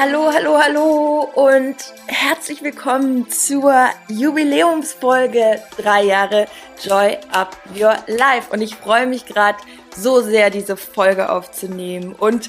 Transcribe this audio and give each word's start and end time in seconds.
Hallo, 0.00 0.30
hallo, 0.32 0.56
hallo 0.62 1.28
und 1.34 1.74
herzlich 2.06 2.62
willkommen 2.62 3.28
zur 3.30 3.74
Jubiläumsfolge 4.08 5.60
drei 5.76 6.04
Jahre 6.04 6.46
Joy 6.80 7.18
Up 7.32 7.56
Your 7.74 7.96
Life. 8.06 8.52
Und 8.52 8.62
ich 8.62 8.76
freue 8.76 9.08
mich 9.08 9.26
gerade 9.26 9.58
so 9.96 10.20
sehr, 10.20 10.50
diese 10.50 10.76
Folge 10.76 11.32
aufzunehmen 11.32 12.12
und 12.12 12.48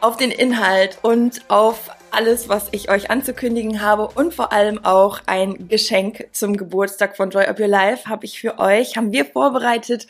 auf 0.00 0.16
den 0.16 0.30
Inhalt 0.30 0.96
und 1.02 1.42
auf 1.48 1.90
alles, 2.12 2.48
was 2.48 2.68
ich 2.70 2.90
euch 2.90 3.10
anzukündigen 3.10 3.82
habe 3.82 4.08
und 4.14 4.32
vor 4.32 4.54
allem 4.54 4.82
auch 4.82 5.20
ein 5.26 5.68
Geschenk 5.68 6.28
zum 6.32 6.56
Geburtstag 6.56 7.14
von 7.14 7.28
Joy 7.28 7.44
Up 7.44 7.60
Your 7.60 7.68
Life 7.68 8.08
habe 8.08 8.24
ich 8.24 8.40
für 8.40 8.58
euch, 8.58 8.96
haben 8.96 9.12
wir 9.12 9.26
vorbereitet 9.26 10.06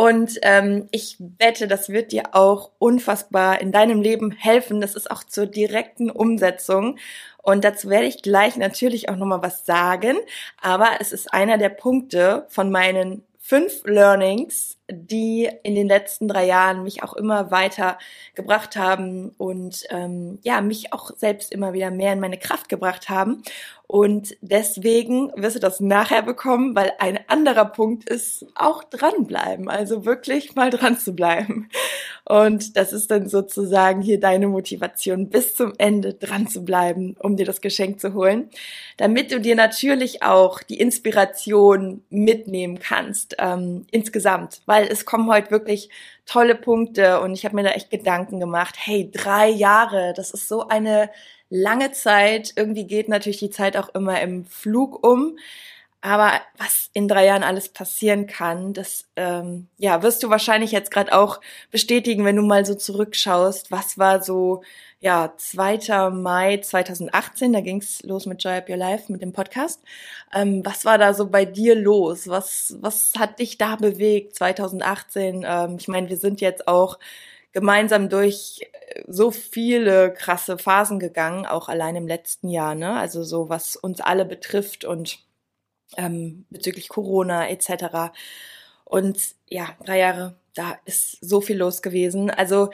und 0.00 0.38
ähm, 0.40 0.88
ich 0.92 1.18
wette, 1.18 1.68
das 1.68 1.90
wird 1.90 2.12
dir 2.12 2.34
auch 2.34 2.70
unfassbar 2.78 3.60
in 3.60 3.70
deinem 3.70 4.00
Leben 4.00 4.30
helfen. 4.30 4.80
Das 4.80 4.94
ist 4.94 5.10
auch 5.10 5.24
zur 5.24 5.44
direkten 5.44 6.10
Umsetzung. 6.10 6.96
Und 7.42 7.64
dazu 7.64 7.90
werde 7.90 8.06
ich 8.06 8.22
gleich 8.22 8.56
natürlich 8.56 9.10
auch 9.10 9.16
nochmal 9.16 9.42
was 9.42 9.66
sagen. 9.66 10.16
Aber 10.62 10.88
es 11.00 11.12
ist 11.12 11.34
einer 11.34 11.58
der 11.58 11.68
Punkte 11.68 12.46
von 12.48 12.70
meinen 12.70 13.24
fünf 13.38 13.84
Learnings, 13.84 14.78
die 14.90 15.50
in 15.64 15.74
den 15.74 15.86
letzten 15.86 16.28
drei 16.28 16.46
Jahren 16.46 16.82
mich 16.82 17.02
auch 17.02 17.12
immer 17.12 17.50
weiter 17.50 17.98
gebracht 18.34 18.76
haben 18.76 19.34
und 19.36 19.84
ähm, 19.90 20.38
ja, 20.42 20.62
mich 20.62 20.94
auch 20.94 21.10
selbst 21.14 21.52
immer 21.52 21.74
wieder 21.74 21.90
mehr 21.90 22.14
in 22.14 22.20
meine 22.20 22.38
Kraft 22.38 22.70
gebracht 22.70 23.10
haben. 23.10 23.42
Und 23.90 24.36
deswegen 24.40 25.32
wirst 25.34 25.56
du 25.56 25.60
das 25.60 25.80
nachher 25.80 26.22
bekommen, 26.22 26.76
weil 26.76 26.92
ein 27.00 27.18
anderer 27.26 27.64
Punkt 27.64 28.08
ist 28.08 28.46
auch 28.54 28.84
dranbleiben, 28.84 29.68
also 29.68 30.04
wirklich 30.04 30.54
mal 30.54 30.70
dran 30.70 30.96
zu 30.96 31.12
bleiben. 31.12 31.68
Und 32.24 32.76
das 32.76 32.92
ist 32.92 33.10
dann 33.10 33.28
sozusagen 33.28 34.00
hier 34.00 34.20
deine 34.20 34.46
Motivation, 34.46 35.28
bis 35.28 35.56
zum 35.56 35.72
Ende 35.78 36.14
dran 36.14 36.46
zu 36.46 36.64
bleiben, 36.64 37.16
um 37.18 37.36
dir 37.36 37.44
das 37.44 37.60
Geschenk 37.60 37.98
zu 38.00 38.14
holen, 38.14 38.50
damit 38.96 39.32
du 39.32 39.40
dir 39.40 39.56
natürlich 39.56 40.22
auch 40.22 40.62
die 40.62 40.78
Inspiration 40.78 42.04
mitnehmen 42.10 42.78
kannst 42.78 43.34
ähm, 43.40 43.86
insgesamt, 43.90 44.62
weil 44.66 44.86
es 44.86 45.04
kommen 45.04 45.28
heute 45.28 45.50
wirklich 45.50 45.90
tolle 46.26 46.54
Punkte 46.54 47.20
und 47.22 47.32
ich 47.32 47.44
habe 47.44 47.56
mir 47.56 47.64
da 47.64 47.70
echt 47.70 47.90
Gedanken 47.90 48.38
gemacht. 48.38 48.76
Hey, 48.78 49.10
drei 49.10 49.48
Jahre, 49.48 50.12
das 50.14 50.30
ist 50.30 50.46
so 50.46 50.68
eine 50.68 51.10
lange 51.50 51.92
Zeit. 51.92 52.54
Irgendwie 52.56 52.86
geht 52.86 53.08
natürlich 53.08 53.38
die 53.38 53.50
Zeit 53.50 53.76
auch 53.76 53.90
immer 53.94 54.20
im 54.22 54.46
Flug 54.46 55.06
um. 55.06 55.36
Aber 56.02 56.40
was 56.56 56.88
in 56.94 57.08
drei 57.08 57.26
Jahren 57.26 57.42
alles 57.42 57.68
passieren 57.68 58.26
kann, 58.26 58.72
das 58.72 59.04
ähm, 59.16 59.68
ja 59.76 60.02
wirst 60.02 60.22
du 60.22 60.30
wahrscheinlich 60.30 60.72
jetzt 60.72 60.90
gerade 60.90 61.12
auch 61.12 61.40
bestätigen, 61.70 62.24
wenn 62.24 62.36
du 62.36 62.42
mal 62.42 62.64
so 62.64 62.74
zurückschaust. 62.74 63.70
Was 63.70 63.98
war 63.98 64.22
so 64.22 64.62
ja 65.00 65.34
2. 65.36 66.08
Mai 66.10 66.56
2018? 66.58 67.52
Da 67.52 67.60
ging's 67.60 68.02
los 68.02 68.24
mit 68.24 68.42
Joy 68.42 68.56
Up 68.58 68.70
Your 68.70 68.78
Life 68.78 69.12
mit 69.12 69.20
dem 69.20 69.34
Podcast. 69.34 69.82
Ähm, 70.34 70.64
was 70.64 70.86
war 70.86 70.96
da 70.96 71.12
so 71.12 71.28
bei 71.28 71.44
dir 71.44 71.74
los? 71.74 72.28
Was 72.28 72.76
was 72.80 73.12
hat 73.18 73.38
dich 73.38 73.58
da 73.58 73.76
bewegt 73.76 74.36
2018? 74.36 75.44
Ähm, 75.46 75.76
ich 75.78 75.88
meine, 75.88 76.08
wir 76.08 76.16
sind 76.16 76.40
jetzt 76.40 76.66
auch 76.66 76.98
gemeinsam 77.52 78.08
durch 78.08 78.60
so 79.06 79.30
viele 79.30 80.12
krasse 80.12 80.58
Phasen 80.58 80.98
gegangen, 80.98 81.46
auch 81.46 81.68
allein 81.68 81.96
im 81.96 82.06
letzten 82.06 82.48
Jahr, 82.48 82.74
ne? 82.74 82.98
Also 82.98 83.22
so 83.24 83.48
was 83.48 83.76
uns 83.76 84.00
alle 84.00 84.24
betrifft 84.24 84.84
und 84.84 85.18
ähm, 85.96 86.46
bezüglich 86.50 86.88
Corona 86.88 87.48
etc. 87.48 88.12
Und 88.84 89.18
ja, 89.48 89.68
drei 89.84 89.98
Jahre, 89.98 90.36
da 90.54 90.78
ist 90.84 91.18
so 91.20 91.40
viel 91.40 91.56
los 91.58 91.82
gewesen. 91.82 92.30
Also 92.30 92.70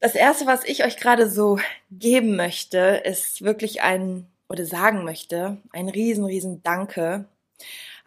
das 0.00 0.14
erste, 0.14 0.46
was 0.46 0.64
ich 0.64 0.84
euch 0.84 0.96
gerade 0.96 1.28
so 1.28 1.58
geben 1.90 2.36
möchte, 2.36 3.02
ist 3.04 3.42
wirklich 3.42 3.82
ein 3.82 4.26
oder 4.48 4.66
sagen 4.66 5.04
möchte, 5.04 5.58
ein 5.72 5.88
riesen, 5.88 6.24
riesen 6.24 6.62
Danke. 6.62 7.26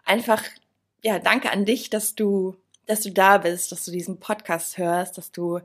Einfach, 0.05 0.43
ja, 1.03 1.19
danke 1.19 1.51
an 1.51 1.65
dich, 1.65 1.89
dass 1.89 2.15
du 2.15 2.55
dass 2.85 3.01
du 3.01 3.11
da 3.11 3.37
bist, 3.37 3.71
dass 3.71 3.85
du 3.85 3.91
diesen 3.91 4.19
Podcast 4.19 4.77
hörst, 4.77 5.17
dass 5.17 5.31
du 5.31 5.59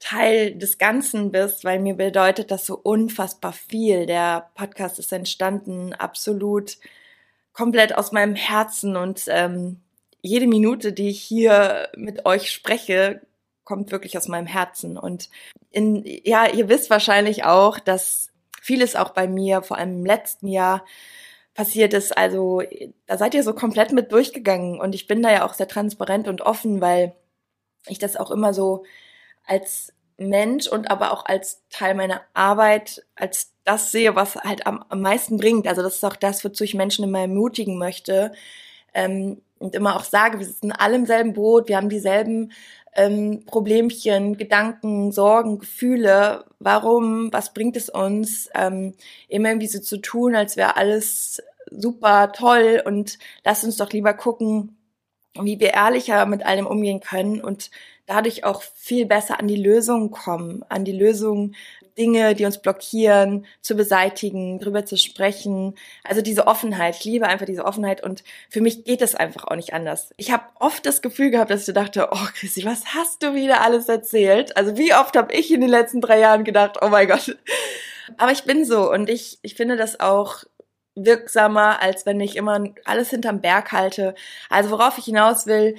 Teil 0.00 0.54
des 0.54 0.78
Ganzen 0.78 1.32
bist, 1.32 1.64
weil 1.64 1.80
mir 1.80 1.94
bedeutet 1.94 2.50
das 2.50 2.66
so 2.66 2.78
unfassbar 2.78 3.52
viel. 3.52 4.06
Der 4.06 4.50
Podcast 4.54 4.98
ist 4.98 5.12
entstanden 5.12 5.92
absolut 5.92 6.78
komplett 7.52 7.96
aus 7.96 8.12
meinem 8.12 8.36
Herzen 8.36 8.96
und 8.96 9.24
ähm, 9.28 9.80
jede 10.20 10.46
Minute, 10.46 10.92
die 10.92 11.08
ich 11.08 11.20
hier 11.20 11.88
mit 11.96 12.26
euch 12.26 12.50
spreche, 12.50 13.22
kommt 13.64 13.90
wirklich 13.92 14.16
aus 14.16 14.28
meinem 14.28 14.46
Herzen. 14.46 14.96
Und 14.96 15.28
in, 15.70 16.02
ja, 16.24 16.46
ihr 16.46 16.68
wisst 16.68 16.90
wahrscheinlich 16.90 17.44
auch, 17.44 17.78
dass 17.78 18.30
vieles 18.62 18.96
auch 18.96 19.10
bei 19.10 19.28
mir, 19.28 19.62
vor 19.62 19.78
allem 19.78 19.98
im 19.98 20.06
letzten 20.06 20.48
Jahr, 20.48 20.84
passiert 21.54 21.92
ist. 21.92 22.16
Also 22.16 22.62
da 23.06 23.18
seid 23.18 23.34
ihr 23.34 23.42
so 23.42 23.52
komplett 23.52 23.92
mit 23.92 24.12
durchgegangen 24.12 24.80
und 24.80 24.94
ich 24.94 25.08
bin 25.08 25.22
da 25.22 25.32
ja 25.32 25.44
auch 25.44 25.54
sehr 25.54 25.66
transparent 25.66 26.28
und 26.28 26.40
offen, 26.42 26.80
weil 26.80 27.14
ich 27.88 27.98
das 27.98 28.16
auch 28.16 28.30
immer 28.30 28.54
so 28.54 28.84
als 29.48 29.92
Mensch 30.18 30.66
und 30.66 30.90
aber 30.90 31.12
auch 31.12 31.24
als 31.26 31.62
Teil 31.70 31.94
meiner 31.94 32.22
Arbeit, 32.34 33.04
als 33.14 33.52
das 33.64 33.92
sehe, 33.92 34.16
was 34.16 34.36
halt 34.36 34.66
am, 34.66 34.84
am 34.88 35.00
meisten 35.00 35.36
bringt. 35.36 35.66
Also 35.68 35.82
das 35.82 35.96
ist 35.96 36.04
auch 36.04 36.16
das, 36.16 36.44
wozu 36.44 36.64
ich 36.64 36.74
Menschen 36.74 37.04
immer 37.04 37.20
ermutigen 37.20 37.78
möchte 37.78 38.32
ähm, 38.94 39.40
und 39.58 39.74
immer 39.74 39.96
auch 39.96 40.04
sage, 40.04 40.38
wir 40.38 40.46
sitzen 40.46 40.72
alle 40.72 40.96
im 40.96 41.06
selben 41.06 41.34
Boot, 41.34 41.68
wir 41.68 41.76
haben 41.76 41.88
dieselben 41.88 42.52
ähm, 42.94 43.44
Problemchen, 43.46 44.36
Gedanken, 44.36 45.12
Sorgen, 45.12 45.58
Gefühle. 45.58 46.44
Warum? 46.58 47.32
Was 47.32 47.54
bringt 47.54 47.76
es 47.76 47.88
uns, 47.88 48.48
ähm, 48.54 48.94
immer 49.28 49.50
irgendwie 49.50 49.68
so 49.68 49.78
zu 49.80 49.98
tun, 49.98 50.34
als 50.34 50.56
wäre 50.56 50.76
alles 50.76 51.40
super 51.70 52.32
toll 52.32 52.82
und 52.84 53.18
lasst 53.44 53.64
uns 53.64 53.76
doch 53.76 53.92
lieber 53.92 54.14
gucken, 54.14 54.77
wie 55.34 55.60
wir 55.60 55.74
ehrlicher 55.74 56.26
mit 56.26 56.44
allem 56.44 56.66
umgehen 56.66 57.00
können 57.00 57.40
und 57.40 57.70
dadurch 58.06 58.44
auch 58.44 58.62
viel 58.62 59.06
besser 59.06 59.38
an 59.38 59.48
die 59.48 59.62
Lösung 59.62 60.10
kommen, 60.10 60.64
an 60.68 60.84
die 60.84 60.92
Lösung 60.92 61.54
Dinge, 61.98 62.34
die 62.34 62.46
uns 62.46 62.58
blockieren, 62.58 63.44
zu 63.60 63.74
beseitigen, 63.74 64.60
drüber 64.60 64.86
zu 64.86 64.96
sprechen. 64.96 65.74
Also 66.04 66.22
diese 66.22 66.46
Offenheit. 66.46 66.96
Ich 66.96 67.04
liebe 67.04 67.26
einfach 67.26 67.44
diese 67.44 67.64
Offenheit 67.64 68.02
und 68.02 68.22
für 68.48 68.60
mich 68.60 68.84
geht 68.84 69.02
es 69.02 69.16
einfach 69.16 69.44
auch 69.44 69.56
nicht 69.56 69.74
anders. 69.74 70.10
Ich 70.16 70.30
habe 70.30 70.44
oft 70.60 70.86
das 70.86 71.02
Gefühl 71.02 71.30
gehabt, 71.30 71.50
dass 71.50 71.66
ich 71.66 71.74
dachte, 71.74 72.08
oh 72.12 72.26
Christi, 72.34 72.64
was 72.64 72.94
hast 72.94 73.22
du 73.22 73.34
wieder 73.34 73.60
alles 73.62 73.88
erzählt? 73.88 74.56
Also 74.56 74.78
wie 74.78 74.94
oft 74.94 75.16
habe 75.16 75.34
ich 75.34 75.52
in 75.52 75.60
den 75.60 75.70
letzten 75.70 76.00
drei 76.00 76.20
Jahren 76.20 76.44
gedacht, 76.44 76.78
oh 76.80 76.88
mein 76.88 77.08
Gott. 77.08 77.36
Aber 78.16 78.32
ich 78.32 78.44
bin 78.44 78.64
so 78.64 78.90
und 78.90 79.10
ich, 79.10 79.38
ich 79.42 79.54
finde 79.54 79.76
das 79.76 80.00
auch 80.00 80.44
wirksamer, 81.04 81.80
als 81.82 82.06
wenn 82.06 82.20
ich 82.20 82.36
immer 82.36 82.62
alles 82.84 83.10
hinterm 83.10 83.40
Berg 83.40 83.72
halte. 83.72 84.14
Also 84.50 84.70
worauf 84.70 84.98
ich 84.98 85.04
hinaus 85.04 85.46
will, 85.46 85.76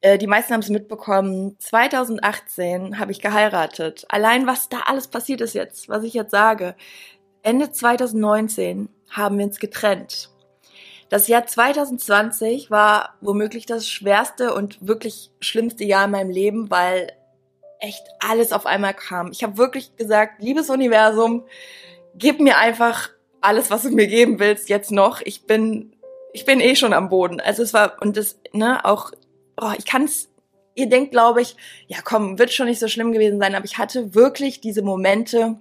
äh, 0.00 0.18
die 0.18 0.26
meisten 0.26 0.52
haben 0.52 0.60
es 0.60 0.68
mitbekommen. 0.68 1.56
2018 1.58 2.98
habe 2.98 3.12
ich 3.12 3.20
geheiratet. 3.20 4.06
Allein 4.08 4.46
was 4.46 4.68
da 4.68 4.80
alles 4.86 5.08
passiert 5.08 5.40
ist 5.40 5.54
jetzt, 5.54 5.88
was 5.88 6.04
ich 6.04 6.14
jetzt 6.14 6.30
sage. 6.30 6.74
Ende 7.42 7.70
2019 7.70 8.88
haben 9.10 9.38
wir 9.38 9.46
uns 9.46 9.58
getrennt. 9.58 10.30
Das 11.08 11.26
Jahr 11.26 11.44
2020 11.44 12.70
war 12.70 13.16
womöglich 13.20 13.66
das 13.66 13.88
schwerste 13.88 14.54
und 14.54 14.86
wirklich 14.86 15.32
schlimmste 15.40 15.84
Jahr 15.84 16.04
in 16.04 16.12
meinem 16.12 16.30
Leben, 16.30 16.70
weil 16.70 17.12
echt 17.80 18.06
alles 18.20 18.52
auf 18.52 18.66
einmal 18.66 18.94
kam. 18.94 19.32
Ich 19.32 19.42
habe 19.42 19.58
wirklich 19.58 19.96
gesagt, 19.96 20.42
liebes 20.42 20.70
Universum, 20.70 21.44
gib 22.14 22.40
mir 22.40 22.58
einfach 22.58 23.10
alles, 23.40 23.70
was 23.70 23.82
du 23.82 23.90
mir 23.90 24.06
geben 24.06 24.38
willst, 24.38 24.68
jetzt 24.68 24.90
noch. 24.90 25.20
Ich 25.22 25.46
bin, 25.46 25.96
ich 26.32 26.44
bin 26.44 26.60
eh 26.60 26.76
schon 26.76 26.92
am 26.92 27.08
Boden. 27.08 27.40
Also 27.40 27.62
es 27.62 27.72
war, 27.72 28.00
und 28.00 28.16
das, 28.16 28.40
ne, 28.52 28.84
auch, 28.84 29.12
oh, 29.60 29.72
ich 29.78 29.86
kann's, 29.86 30.28
ihr 30.74 30.88
denkt, 30.88 31.12
glaube 31.12 31.42
ich, 31.42 31.56
ja 31.86 31.98
komm, 32.02 32.38
wird 32.38 32.52
schon 32.52 32.66
nicht 32.66 32.80
so 32.80 32.88
schlimm 32.88 33.12
gewesen 33.12 33.40
sein, 33.40 33.54
aber 33.54 33.64
ich 33.64 33.78
hatte 33.78 34.14
wirklich 34.14 34.60
diese 34.60 34.82
Momente, 34.82 35.58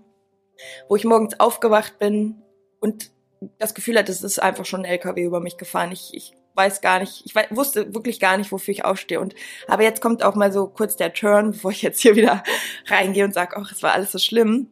wo 0.88 0.96
ich 0.96 1.06
morgens 1.06 1.40
aufgewacht 1.40 2.00
bin 2.00 2.42
und 2.80 3.12
das 3.58 3.74
Gefühl 3.74 3.98
hatte, 3.98 4.12
es 4.12 4.24
ist 4.24 4.40
einfach 4.40 4.66
schon 4.66 4.82
ein 4.82 4.92
LKW 4.92 5.24
über 5.24 5.40
mich 5.40 5.58
gefahren. 5.58 5.92
Ich, 5.92 6.14
ich 6.14 6.34
weiß 6.56 6.82
gar 6.82 7.00
nicht, 7.00 7.26
ich 7.26 7.34
weiß, 7.34 7.48
wusste 7.52 7.94
wirklich 7.94 8.20
gar 8.20 8.38
nicht, 8.38 8.52
wofür 8.52 8.74
ich 8.74 8.84
aufstehe. 8.84 9.20
Und 9.20 9.34
aber 9.68 9.84
jetzt 9.84 10.02
kommt 10.02 10.24
auch 10.24 10.36
mal 10.36 10.52
so 10.52 10.68
kurz 10.68 10.98
der 10.98 11.14
Turn, 11.14 11.52
bevor 11.52 11.72
ich 11.72 11.82
jetzt 11.82 12.02
hier 12.02 12.16
wieder 12.16 12.44
reingehe 12.88 13.24
und 13.24 13.34
sage, 13.34 13.56
ach, 13.58 13.72
es 13.72 13.82
war 13.82 13.94
alles 13.94 14.12
so 14.12 14.20
schlimm. 14.20 14.68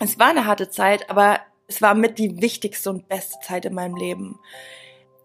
Es 0.00 0.18
war 0.18 0.28
eine 0.28 0.46
harte 0.46 0.70
Zeit, 0.70 1.08
aber 1.10 1.40
es 1.70 1.80
war 1.80 1.94
mit 1.94 2.18
die 2.18 2.42
wichtigste 2.42 2.90
und 2.90 3.08
beste 3.08 3.38
Zeit 3.46 3.64
in 3.64 3.74
meinem 3.74 3.94
Leben. 3.94 4.40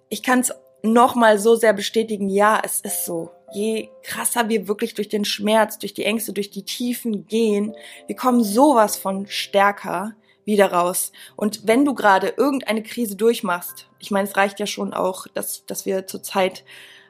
Ich 0.09 0.21
kann 0.21 0.41
es 0.41 0.53
nochmal 0.83 1.39
so 1.39 1.55
sehr 1.55 1.73
bestätigen, 1.73 2.29
ja, 2.29 2.61
es 2.63 2.81
ist 2.81 3.03
so. 3.03 3.31
Je 3.51 3.89
krasser 4.03 4.47
wir 4.47 4.67
wirklich 4.67 4.93
durch 4.93 5.09
den 5.09 5.25
Schmerz, 5.25 5.79
durch 5.79 5.95
die 5.95 6.05
Ängste, 6.05 6.33
durch 6.33 6.51
die 6.51 6.63
Tiefen 6.63 7.25
gehen, 7.25 7.75
wir 8.05 8.15
kommen 8.15 8.43
sowas 8.43 8.95
von 8.95 9.25
stärker 9.25 10.13
wieder 10.45 10.71
raus. 10.71 11.11
Und 11.35 11.65
wenn 11.65 11.83
du 11.83 11.95
gerade 11.95 12.35
irgendeine 12.37 12.83
Krise 12.83 13.15
durchmachst, 13.15 13.89
ich 13.97 14.11
meine, 14.11 14.27
es 14.27 14.37
reicht 14.37 14.59
ja 14.59 14.67
schon 14.67 14.93
auch, 14.93 15.25
dass, 15.33 15.65
dass 15.65 15.87
wir 15.87 16.05
zurzeit 16.05 16.63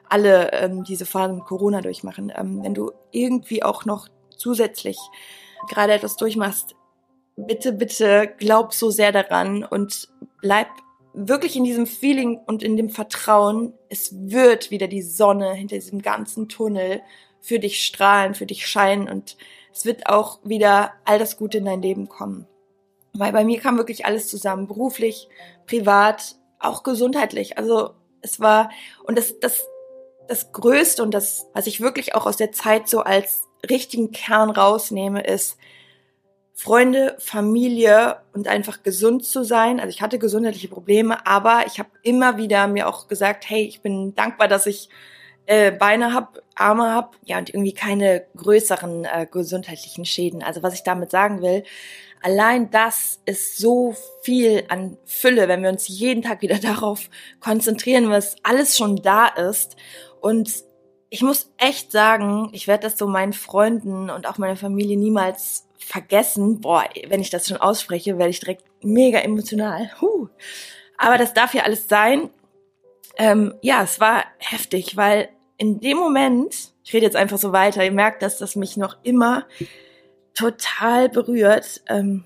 alle 0.08 0.50
ähm, 0.52 0.82
diese 0.84 1.04
Phasen 1.04 1.36
mit 1.36 1.44
Corona 1.44 1.82
durchmachen. 1.82 2.32
Ähm, 2.34 2.62
wenn 2.62 2.72
du 2.72 2.92
irgendwie 3.10 3.62
auch 3.62 3.84
noch 3.84 4.08
zusätzlich 4.34 4.96
gerade 5.68 5.92
etwas 5.92 6.16
durchmachst, 6.16 6.74
bitte, 7.36 7.72
bitte 7.72 8.32
glaub 8.38 8.74
so 8.74 8.90
sehr 8.90 9.12
daran 9.12 9.64
und 9.64 10.08
bleib 10.40 10.68
wirklich 11.12 11.56
in 11.56 11.64
diesem 11.64 11.86
Feeling 11.86 12.40
und 12.46 12.62
in 12.62 12.76
dem 12.76 12.90
Vertrauen, 12.90 13.72
es 13.88 14.10
wird 14.12 14.70
wieder 14.70 14.88
die 14.88 15.02
Sonne 15.02 15.54
hinter 15.54 15.76
diesem 15.76 16.02
ganzen 16.02 16.48
Tunnel 16.48 17.00
für 17.40 17.58
dich 17.58 17.84
strahlen, 17.84 18.34
für 18.34 18.46
dich 18.46 18.66
scheinen 18.66 19.08
und 19.08 19.36
es 19.72 19.84
wird 19.84 20.06
auch 20.06 20.40
wieder 20.42 20.92
all 21.04 21.18
das 21.18 21.36
Gute 21.36 21.58
in 21.58 21.66
dein 21.66 21.82
Leben 21.82 22.08
kommen. 22.08 22.46
Weil 23.12 23.32
bei 23.32 23.44
mir 23.44 23.60
kam 23.60 23.78
wirklich 23.78 24.04
alles 24.04 24.28
zusammen, 24.28 24.66
beruflich, 24.66 25.28
privat, 25.66 26.36
auch 26.58 26.82
gesundheitlich. 26.82 27.56
Also 27.56 27.90
es 28.20 28.40
war, 28.40 28.70
und 29.04 29.16
das, 29.16 29.38
das, 29.40 29.66
das 30.28 30.52
Größte 30.52 31.02
und 31.02 31.12
das, 31.12 31.46
was 31.54 31.66
ich 31.66 31.80
wirklich 31.80 32.14
auch 32.14 32.26
aus 32.26 32.36
der 32.36 32.52
Zeit 32.52 32.88
so 32.88 33.00
als 33.00 33.44
richtigen 33.68 34.12
Kern 34.12 34.50
rausnehme, 34.50 35.22
ist, 35.22 35.56
Freunde, 36.58 37.16
Familie 37.18 38.16
und 38.32 38.48
einfach 38.48 38.82
gesund 38.82 39.26
zu 39.26 39.44
sein. 39.44 39.78
Also 39.78 39.90
ich 39.90 40.00
hatte 40.00 40.18
gesundheitliche 40.18 40.68
Probleme, 40.68 41.26
aber 41.26 41.64
ich 41.66 41.78
habe 41.78 41.90
immer 42.00 42.38
wieder 42.38 42.66
mir 42.66 42.88
auch 42.88 43.08
gesagt, 43.08 43.50
hey, 43.50 43.62
ich 43.64 43.82
bin 43.82 44.14
dankbar, 44.14 44.48
dass 44.48 44.64
ich 44.64 44.88
äh, 45.44 45.70
Beine 45.70 46.14
hab, 46.14 46.40
Arme 46.54 46.94
hab, 46.94 47.18
ja 47.26 47.36
und 47.36 47.50
irgendwie 47.50 47.74
keine 47.74 48.24
größeren 48.38 49.04
äh, 49.04 49.26
gesundheitlichen 49.30 50.06
Schäden. 50.06 50.42
Also 50.42 50.62
was 50.62 50.72
ich 50.72 50.82
damit 50.82 51.10
sagen 51.10 51.42
will, 51.42 51.62
allein 52.22 52.70
das 52.70 53.20
ist 53.26 53.58
so 53.58 53.94
viel 54.22 54.64
an 54.68 54.96
Fülle, 55.04 55.48
wenn 55.48 55.62
wir 55.62 55.68
uns 55.68 55.86
jeden 55.88 56.22
Tag 56.22 56.40
wieder 56.40 56.58
darauf 56.62 57.10
konzentrieren, 57.38 58.08
was 58.08 58.36
alles 58.42 58.78
schon 58.78 58.96
da 58.96 59.26
ist 59.26 59.76
und 60.22 60.64
ich 61.10 61.22
muss 61.22 61.52
echt 61.58 61.92
sagen, 61.92 62.48
ich 62.52 62.66
werde 62.66 62.84
das 62.84 62.98
so 62.98 63.06
meinen 63.06 63.34
Freunden 63.34 64.10
und 64.10 64.26
auch 64.26 64.38
meiner 64.38 64.56
Familie 64.56 64.96
niemals 64.96 65.65
vergessen. 65.78 66.60
Boah, 66.60 66.84
wenn 67.08 67.20
ich 67.20 67.30
das 67.30 67.48
schon 67.48 67.56
ausspreche, 67.56 68.18
werde 68.18 68.30
ich 68.30 68.40
direkt 68.40 68.64
mega 68.82 69.18
emotional. 69.18 69.90
Huh. 70.00 70.28
Aber 70.98 71.18
das 71.18 71.34
darf 71.34 71.54
ja 71.54 71.62
alles 71.62 71.88
sein. 71.88 72.30
Ähm, 73.18 73.54
ja, 73.62 73.82
es 73.82 74.00
war 74.00 74.24
heftig, 74.38 74.96
weil 74.96 75.28
in 75.58 75.80
dem 75.80 75.96
Moment, 75.96 76.72
ich 76.84 76.92
rede 76.92 77.06
jetzt 77.06 77.16
einfach 77.16 77.38
so 77.38 77.52
weiter, 77.52 77.84
ihr 77.84 77.92
merkt, 77.92 78.22
dass 78.22 78.38
das 78.38 78.56
mich 78.56 78.76
noch 78.76 78.96
immer 79.02 79.46
total 80.34 81.08
berührt. 81.08 81.82
Ähm, 81.88 82.24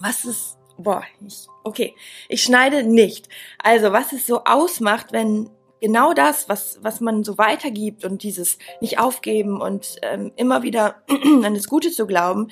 was 0.00 0.24
ist, 0.24 0.58
boah, 0.76 1.04
ich, 1.26 1.46
okay, 1.62 1.94
ich 2.28 2.42
schneide 2.42 2.82
nicht. 2.82 3.28
Also, 3.58 3.92
was 3.92 4.12
es 4.12 4.26
so 4.26 4.44
ausmacht, 4.44 5.12
wenn 5.12 5.50
genau 5.80 6.12
das, 6.12 6.48
was, 6.48 6.78
was 6.82 7.00
man 7.00 7.24
so 7.24 7.38
weitergibt 7.38 8.04
und 8.04 8.22
dieses 8.22 8.58
nicht 8.80 8.98
aufgeben 8.98 9.60
und 9.60 9.96
ähm, 10.02 10.32
immer 10.36 10.62
wieder 10.62 11.02
an 11.08 11.54
das 11.54 11.68
Gute 11.68 11.90
zu 11.90 12.06
glauben, 12.06 12.48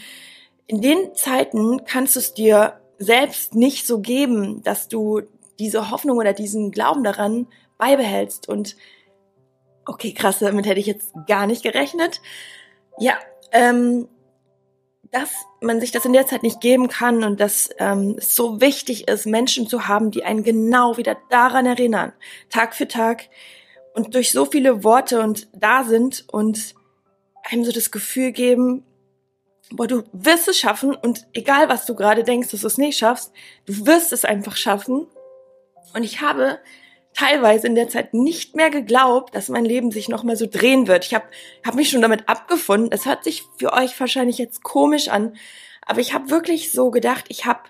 in 0.66 0.80
den 0.80 1.14
Zeiten 1.14 1.84
kannst 1.84 2.16
du 2.16 2.20
es 2.20 2.34
dir 2.34 2.80
selbst 2.98 3.54
nicht 3.54 3.86
so 3.86 4.00
geben, 4.00 4.62
dass 4.62 4.88
du 4.88 5.22
diese 5.58 5.90
Hoffnung 5.90 6.19
oder 6.19 6.32
diesen 6.32 6.70
Glauben 6.70 7.04
daran 7.04 7.46
beibehältst. 7.78 8.48
Und 8.48 8.76
okay, 9.86 10.12
krass, 10.12 10.40
damit 10.40 10.66
hätte 10.66 10.80
ich 10.80 10.86
jetzt 10.86 11.12
gar 11.26 11.46
nicht 11.46 11.62
gerechnet. 11.62 12.20
Ja, 12.98 13.14
ähm, 13.52 14.08
dass 15.10 15.31
man 15.60 15.81
sich 15.81 15.90
das 15.90 16.05
in 16.05 16.12
der 16.12 16.26
Zeit 16.26 16.43
nicht 16.43 16.60
geben 16.60 16.88
kann 16.88 17.25
und 17.25 17.40
dass 17.40 17.70
ähm, 17.78 18.16
es 18.19 18.34
so 18.34 18.60
wichtig 18.60 19.08
ist, 19.08 19.26
Menschen 19.26 19.66
zu 19.66 19.88
haben, 19.88 20.10
die 20.10 20.25
einen 20.25 20.43
genau 20.43 20.96
wieder 20.96 21.16
daran 21.31 21.66
erinnern, 21.66 22.12
Tag 22.50 22.75
für 22.75 22.88
Tag 22.88 23.28
und 23.94 24.14
durch 24.14 24.32
so 24.32 24.44
viele 24.44 24.84
Worte 24.84 25.20
und 25.20 25.49
da 25.52 25.84
sind 25.84 26.25
und 26.31 26.75
einem 27.43 27.64
so 27.64 27.72
das 27.72 27.90
Gefühl 27.90 28.32
geben, 28.32 28.84
boah, 29.70 29.87
du 29.87 30.05
wirst 30.12 30.49
es 30.49 30.58
schaffen 30.58 30.94
und 30.94 31.26
egal 31.32 31.69
was 31.69 31.87
du 31.87 31.94
gerade 31.94 32.25
denkst, 32.25 32.50
dass 32.50 32.61
du 32.61 32.66
es 32.66 32.78
nicht 32.78 32.99
schaffst, 32.99 33.32
du 33.66 33.87
wirst 33.87 34.12
es 34.12 34.25
einfach 34.25 34.56
schaffen. 34.56 35.06
Und 35.94 36.02
ich 36.02 36.20
habe 36.20 36.58
teilweise 37.14 37.66
in 37.66 37.75
der 37.75 37.88
Zeit 37.88 38.14
nicht 38.14 38.55
mehr 38.55 38.70
geglaubt, 38.70 39.34
dass 39.34 39.49
mein 39.49 39.64
Leben 39.64 39.90
sich 39.90 40.08
nochmal 40.08 40.37
so 40.37 40.46
drehen 40.46 40.87
wird. 40.87 41.05
Ich 41.05 41.14
habe 41.14 41.26
hab 41.66 41.75
mich 41.75 41.90
schon 41.90 42.02
damit 42.02 42.28
abgefunden. 42.28 42.90
Es 42.93 43.06
hört 43.06 43.25
sich 43.25 43.44
für 43.58 43.72
euch 43.72 43.99
wahrscheinlich 43.99 44.38
jetzt 44.38 44.62
komisch 44.62 45.08
an, 45.08 45.37
aber 45.84 46.00
ich 46.00 46.14
habe 46.14 46.31
wirklich 46.31 46.70
so 46.70 46.90
gedacht, 46.90 47.25
ich 47.28 47.46
habe 47.46 47.60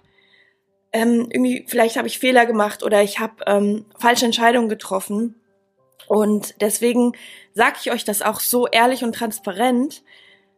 ähm, 0.92 1.28
irgendwie, 1.30 1.64
vielleicht 1.68 1.96
habe 1.96 2.08
ich 2.08 2.18
Fehler 2.18 2.46
gemacht 2.46 2.82
oder 2.82 3.02
ich 3.02 3.18
habe 3.20 3.44
ähm, 3.46 3.86
falsche 3.98 4.24
Entscheidungen 4.24 4.68
getroffen. 4.68 5.40
Und 6.06 6.54
deswegen 6.60 7.12
sage 7.52 7.76
ich 7.80 7.92
euch 7.92 8.04
das 8.04 8.22
auch 8.22 8.40
so 8.40 8.66
ehrlich 8.66 9.04
und 9.04 9.14
transparent, 9.14 10.02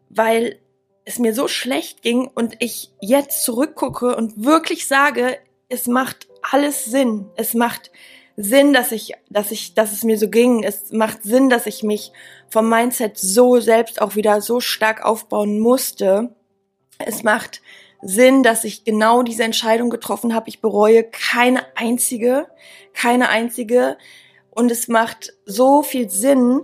weil 0.09 0.61
es 1.05 1.19
mir 1.19 1.35
so 1.35 1.49
schlecht 1.49 2.03
ging 2.03 2.29
und 2.29 2.57
ich 2.61 2.93
jetzt 3.01 3.43
zurückgucke 3.43 4.15
und 4.17 4.45
wirklich 4.45 4.87
sage, 4.87 5.39
es 5.69 5.87
macht 5.87 6.29
alles 6.43 6.85
Sinn. 6.85 7.31
Es 7.37 7.55
macht 7.55 7.91
Sinn, 8.37 8.73
dass 8.73 8.93
ich, 8.93 9.15
dass 9.29 9.51
ich, 9.51 9.75
dass 9.75 9.93
es 9.93 10.05
mir 10.05 10.19
so 10.19 10.29
ging. 10.29 10.63
Es 10.63 10.93
macht 10.93 11.23
Sinn, 11.23 11.51
dass 11.51 11.67
ich 11.67 11.83
mich 11.83 12.13
vom 12.49 12.69
Mindset 12.69 13.19
so 13.19 13.61
selbst 13.61 14.01
auch 14.01 14.17
wieder 14.17 14.41
so 14.41 14.61
stark 14.61 15.05
aufbauen 15.05 15.59
musste. 15.59 16.35
Es 16.99 17.23
macht 17.23 17.61
Sinn, 18.03 18.43
dass 18.43 18.65
ich 18.65 18.85
genau 18.85 19.23
diese 19.23 19.45
Entscheidung 19.45 19.91
getroffen 19.91 20.35
habe. 20.35 20.49
Ich 20.49 20.61
bereue 20.61 21.05
keine 21.05 21.65
einzige, 21.77 22.49
keine 22.95 23.29
einzige. 23.29 23.99
Und 24.51 24.71
es 24.71 24.89
macht 24.89 25.35
so 25.45 25.83
viel 25.83 26.11
Sinn, 26.11 26.63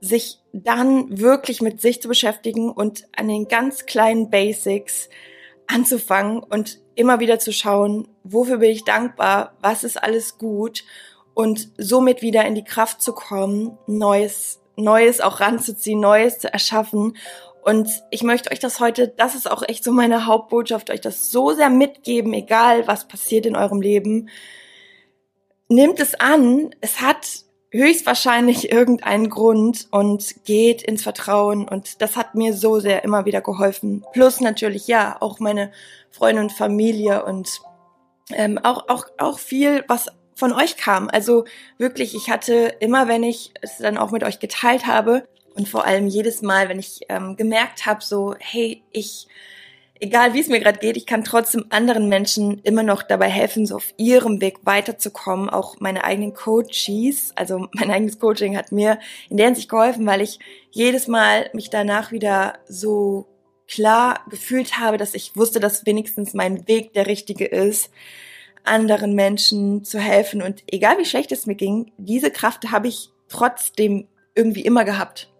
sich 0.00 0.38
dann 0.52 1.18
wirklich 1.18 1.60
mit 1.60 1.80
sich 1.80 2.00
zu 2.00 2.08
beschäftigen 2.08 2.70
und 2.70 3.08
an 3.16 3.28
den 3.28 3.48
ganz 3.48 3.86
kleinen 3.86 4.30
Basics 4.30 5.08
anzufangen 5.66 6.38
und 6.38 6.80
immer 6.94 7.20
wieder 7.20 7.38
zu 7.38 7.52
schauen, 7.52 8.08
wofür 8.32 8.58
bin 8.58 8.70
ich 8.70 8.84
dankbar, 8.84 9.52
was 9.60 9.84
ist 9.84 10.02
alles 10.02 10.38
gut 10.38 10.84
und 11.34 11.70
somit 11.76 12.22
wieder 12.22 12.44
in 12.46 12.54
die 12.54 12.64
Kraft 12.64 13.02
zu 13.02 13.12
kommen, 13.12 13.76
Neues, 13.86 14.60
Neues 14.76 15.20
auch 15.20 15.40
ranzuziehen, 15.40 16.00
Neues 16.00 16.38
zu 16.38 16.52
erschaffen. 16.52 17.16
Und 17.62 17.88
ich 18.10 18.22
möchte 18.22 18.50
euch 18.52 18.58
das 18.58 18.80
heute, 18.80 19.08
das 19.08 19.34
ist 19.34 19.50
auch 19.50 19.62
echt 19.66 19.84
so 19.84 19.92
meine 19.92 20.26
Hauptbotschaft, 20.26 20.88
euch 20.90 21.00
das 21.00 21.30
so 21.30 21.52
sehr 21.52 21.68
mitgeben, 21.68 22.32
egal 22.32 22.86
was 22.86 23.08
passiert 23.08 23.44
in 23.44 23.56
eurem 23.56 23.80
Leben. 23.80 24.28
Nehmt 25.68 26.00
es 26.00 26.14
an, 26.14 26.70
es 26.80 27.00
hat 27.00 27.44
höchstwahrscheinlich 27.70 28.70
irgendeinen 28.70 29.28
Grund 29.28 29.88
und 29.90 30.44
geht 30.44 30.82
ins 30.82 31.02
Vertrauen 31.02 31.68
und 31.68 32.00
das 32.00 32.16
hat 32.16 32.34
mir 32.34 32.54
so 32.54 32.80
sehr 32.80 33.04
immer 33.04 33.24
wieder 33.24 33.40
geholfen. 33.40 34.04
Plus 34.12 34.40
natürlich 34.40 34.86
ja 34.86 35.16
auch 35.20 35.40
meine 35.40 35.72
Freunde 36.10 36.42
und 36.42 36.52
Familie 36.52 37.24
und 37.24 37.60
ähm, 38.32 38.58
auch 38.58 38.88
auch 38.88 39.06
auch 39.18 39.38
viel 39.38 39.84
was 39.88 40.08
von 40.34 40.52
euch 40.52 40.76
kam. 40.76 41.08
Also 41.10 41.44
wirklich, 41.78 42.14
ich 42.14 42.30
hatte 42.30 42.74
immer, 42.80 43.08
wenn 43.08 43.22
ich 43.22 43.52
es 43.62 43.78
dann 43.78 43.96
auch 43.96 44.10
mit 44.10 44.22
euch 44.22 44.38
geteilt 44.38 44.86
habe 44.86 45.26
und 45.54 45.68
vor 45.68 45.86
allem 45.86 46.06
jedes 46.06 46.42
Mal, 46.42 46.68
wenn 46.68 46.78
ich 46.78 47.00
ähm, 47.08 47.36
gemerkt 47.36 47.86
habe, 47.86 48.02
so 48.04 48.34
hey, 48.38 48.82
ich 48.92 49.28
egal 50.00 50.34
wie 50.34 50.40
es 50.40 50.48
mir 50.48 50.60
gerade 50.60 50.78
geht, 50.78 50.96
ich 50.96 51.06
kann 51.06 51.24
trotzdem 51.24 51.66
anderen 51.70 52.08
Menschen 52.08 52.60
immer 52.62 52.82
noch 52.82 53.02
dabei 53.02 53.28
helfen, 53.28 53.66
so 53.66 53.76
auf 53.76 53.94
ihrem 53.96 54.40
Weg 54.40 54.58
weiterzukommen. 54.64 55.48
Auch 55.48 55.76
meine 55.80 56.04
eigenen 56.04 56.34
Coaches, 56.34 57.32
also 57.34 57.68
mein 57.72 57.90
eigenes 57.90 58.18
Coaching 58.18 58.56
hat 58.56 58.72
mir 58.72 58.98
in 59.28 59.36
der 59.36 59.46
Hinsicht 59.46 59.68
geholfen, 59.68 60.06
weil 60.06 60.20
ich 60.20 60.38
jedes 60.70 61.08
Mal 61.08 61.50
mich 61.52 61.70
danach 61.70 62.12
wieder 62.12 62.58
so 62.68 63.26
klar 63.68 64.20
gefühlt 64.30 64.78
habe, 64.78 64.96
dass 64.96 65.14
ich 65.14 65.36
wusste, 65.36 65.60
dass 65.60 65.86
wenigstens 65.86 66.34
mein 66.34 66.66
Weg 66.68 66.92
der 66.92 67.06
richtige 67.06 67.46
ist, 67.46 67.90
anderen 68.64 69.14
Menschen 69.14 69.84
zu 69.84 69.98
helfen. 69.98 70.42
Und 70.42 70.62
egal 70.66 70.98
wie 70.98 71.04
schlecht 71.04 71.32
es 71.32 71.46
mir 71.46 71.54
ging, 71.54 71.92
diese 71.96 72.30
Kraft 72.30 72.70
habe 72.70 72.88
ich 72.88 73.10
trotzdem 73.28 74.08
irgendwie 74.34 74.62
immer 74.62 74.84
gehabt. 74.84 75.32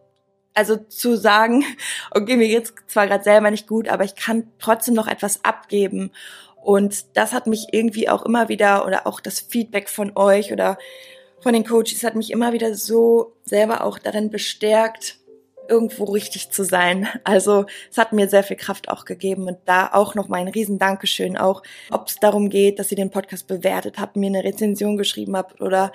Also 0.54 0.76
zu 0.76 1.16
sagen, 1.16 1.64
okay, 2.12 2.36
mir 2.36 2.48
geht's 2.48 2.74
zwar 2.86 3.06
gerade 3.06 3.24
selber 3.24 3.50
nicht 3.50 3.66
gut, 3.66 3.88
aber 3.88 4.04
ich 4.04 4.14
kann 4.14 4.50
trotzdem 4.58 4.94
noch 4.94 5.08
etwas 5.08 5.44
abgeben. 5.44 6.10
Und 6.62 7.16
das 7.16 7.32
hat 7.32 7.46
mich 7.46 7.68
irgendwie 7.72 8.08
auch 8.08 8.24
immer 8.24 8.48
wieder, 8.48 8.86
oder 8.86 9.06
auch 9.06 9.20
das 9.20 9.38
Feedback 9.40 9.88
von 9.88 10.16
euch 10.16 10.52
oder 10.52 10.78
von 11.40 11.52
den 11.52 11.64
Coaches 11.64 12.02
hat 12.02 12.16
mich 12.16 12.32
immer 12.32 12.52
wieder 12.52 12.74
so 12.74 13.36
selber 13.44 13.84
auch 13.84 13.98
darin 13.98 14.30
bestärkt, 14.30 15.18
irgendwo 15.68 16.04
richtig 16.04 16.50
zu 16.50 16.64
sein. 16.64 17.08
Also 17.24 17.66
es 17.90 17.98
hat 17.98 18.12
mir 18.12 18.28
sehr 18.28 18.42
viel 18.42 18.56
Kraft 18.56 18.88
auch 18.88 19.04
gegeben 19.04 19.46
und 19.46 19.58
da 19.64 19.90
auch 19.92 20.14
noch 20.14 20.28
mal 20.28 20.40
ein 20.40 20.48
riesen 20.48 20.78
Dankeschön, 20.78 21.36
auch 21.36 21.62
ob 21.90 22.08
es 22.08 22.16
darum 22.16 22.48
geht, 22.50 22.78
dass 22.78 22.90
ihr 22.90 22.96
den 22.96 23.10
Podcast 23.10 23.46
bewertet 23.46 23.98
habt, 23.98 24.16
mir 24.16 24.28
eine 24.28 24.44
Rezension 24.44 24.96
geschrieben 24.96 25.36
habt 25.36 25.60
oder 25.60 25.92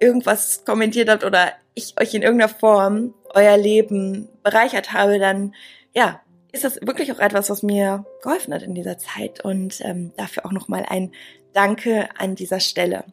irgendwas 0.00 0.64
kommentiert 0.64 1.08
habt 1.08 1.24
oder 1.24 1.52
ich 1.74 1.94
euch 2.00 2.14
in 2.14 2.22
irgendeiner 2.22 2.52
Form 2.52 3.14
euer 3.34 3.56
Leben 3.56 4.28
bereichert 4.42 4.92
habe, 4.92 5.18
dann 5.18 5.54
ja, 5.94 6.20
ist 6.52 6.64
das 6.64 6.80
wirklich 6.82 7.12
auch 7.12 7.18
etwas, 7.18 7.50
was 7.50 7.62
mir 7.62 8.04
geholfen 8.22 8.54
hat 8.54 8.62
in 8.62 8.74
dieser 8.74 8.98
Zeit 8.98 9.44
und 9.44 9.80
ähm, 9.80 10.12
dafür 10.16 10.46
auch 10.46 10.52
nochmal 10.52 10.84
ein 10.88 11.12
Danke 11.52 12.08
an 12.18 12.34
dieser 12.34 12.60
Stelle. 12.60 13.04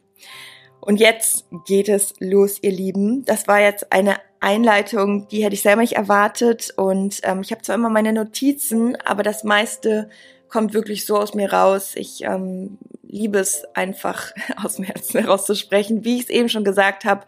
Und 0.84 0.98
jetzt 0.98 1.46
geht 1.64 1.88
es 1.88 2.14
los, 2.18 2.58
ihr 2.60 2.72
Lieben. 2.72 3.24
Das 3.24 3.46
war 3.46 3.60
jetzt 3.60 3.92
eine 3.92 4.16
Einleitung, 4.40 5.28
die 5.28 5.44
hätte 5.44 5.54
ich 5.54 5.62
selber 5.62 5.80
nicht 5.80 5.94
erwartet. 5.94 6.74
Und 6.76 7.20
ähm, 7.22 7.40
ich 7.42 7.52
habe 7.52 7.62
zwar 7.62 7.76
immer 7.76 7.88
meine 7.88 8.12
Notizen, 8.12 8.96
aber 8.96 9.22
das 9.22 9.44
meiste 9.44 10.10
kommt 10.48 10.74
wirklich 10.74 11.06
so 11.06 11.16
aus 11.16 11.34
mir 11.34 11.52
raus. 11.52 11.92
Ich 11.94 12.24
ähm, 12.24 12.78
liebe 13.04 13.38
es 13.38 13.64
einfach 13.74 14.32
aus 14.64 14.76
dem 14.76 14.84
Herzen 14.84 15.20
herauszusprechen, 15.20 16.04
wie 16.04 16.16
ich 16.16 16.24
es 16.24 16.30
eben 16.30 16.48
schon 16.48 16.64
gesagt 16.64 17.04
habe. 17.04 17.26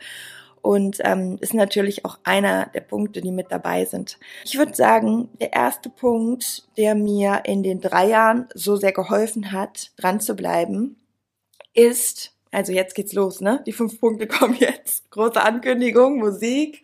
Und 0.60 0.98
ähm, 1.04 1.38
ist 1.40 1.54
natürlich 1.54 2.04
auch 2.04 2.18
einer 2.24 2.66
der 2.74 2.80
Punkte, 2.80 3.20
die 3.20 3.30
mit 3.30 3.52
dabei 3.52 3.84
sind. 3.84 4.18
Ich 4.44 4.58
würde 4.58 4.74
sagen, 4.74 5.28
der 5.40 5.52
erste 5.52 5.90
Punkt, 5.90 6.66
der 6.76 6.96
mir 6.96 7.42
in 7.44 7.62
den 7.62 7.80
drei 7.80 8.08
Jahren 8.08 8.48
so 8.52 8.74
sehr 8.74 8.92
geholfen 8.92 9.52
hat, 9.52 9.92
dran 9.96 10.18
zu 10.18 10.34
bleiben, 10.34 10.96
ist 11.72 12.33
also 12.54 12.72
jetzt 12.72 12.94
geht's 12.94 13.12
los, 13.12 13.40
ne? 13.40 13.62
Die 13.66 13.72
fünf 13.72 14.00
Punkte 14.00 14.26
kommen 14.28 14.56
jetzt. 14.58 15.10
Große 15.10 15.42
Ankündigung, 15.42 16.18
Musik. 16.18 16.82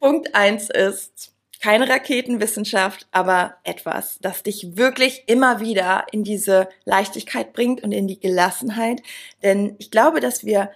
Punkt 0.00 0.34
eins 0.34 0.68
ist 0.68 1.32
keine 1.62 1.88
Raketenwissenschaft, 1.88 3.06
aber 3.10 3.54
etwas, 3.64 4.18
das 4.20 4.42
dich 4.42 4.76
wirklich 4.76 5.24
immer 5.28 5.60
wieder 5.60 6.04
in 6.12 6.22
diese 6.22 6.68
Leichtigkeit 6.84 7.54
bringt 7.54 7.82
und 7.82 7.92
in 7.92 8.06
die 8.06 8.20
Gelassenheit. 8.20 9.00
Denn 9.42 9.74
ich 9.78 9.90
glaube, 9.90 10.20
dass 10.20 10.44
wir 10.44 10.70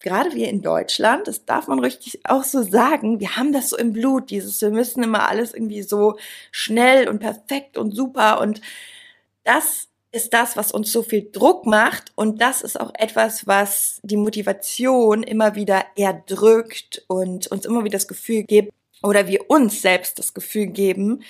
gerade 0.00 0.32
wir 0.34 0.48
in 0.48 0.62
Deutschland, 0.62 1.26
das 1.26 1.44
darf 1.44 1.66
man 1.66 1.80
richtig 1.80 2.20
auch 2.24 2.44
so 2.44 2.62
sagen, 2.62 3.18
wir 3.18 3.36
haben 3.36 3.52
das 3.52 3.70
so 3.70 3.76
im 3.76 3.92
Blut, 3.92 4.30
dieses, 4.30 4.60
wir 4.60 4.70
müssen 4.70 5.02
immer 5.02 5.28
alles 5.28 5.54
irgendwie 5.54 5.82
so 5.82 6.18
schnell 6.52 7.08
und 7.08 7.18
perfekt 7.18 7.76
und 7.76 7.96
super 7.96 8.40
und 8.40 8.60
das 9.42 9.87
ist 10.10 10.32
das, 10.32 10.56
was 10.56 10.72
uns 10.72 10.90
so 10.92 11.02
viel 11.02 11.30
Druck 11.30 11.66
macht 11.66 12.12
und 12.14 12.40
das 12.40 12.62
ist 12.62 12.80
auch 12.80 12.92
etwas, 12.94 13.46
was 13.46 14.00
die 14.02 14.16
Motivation 14.16 15.22
immer 15.22 15.54
wieder 15.54 15.84
erdrückt 15.96 17.04
und 17.08 17.46
uns 17.48 17.66
immer 17.66 17.84
wieder 17.84 17.98
das 17.98 18.08
Gefühl 18.08 18.44
gibt 18.44 18.72
oder 19.02 19.28
wir 19.28 19.50
uns 19.50 19.82
selbst 19.82 20.18
das 20.18 20.34
Gefühl 20.34 20.66
geben, 20.66 21.22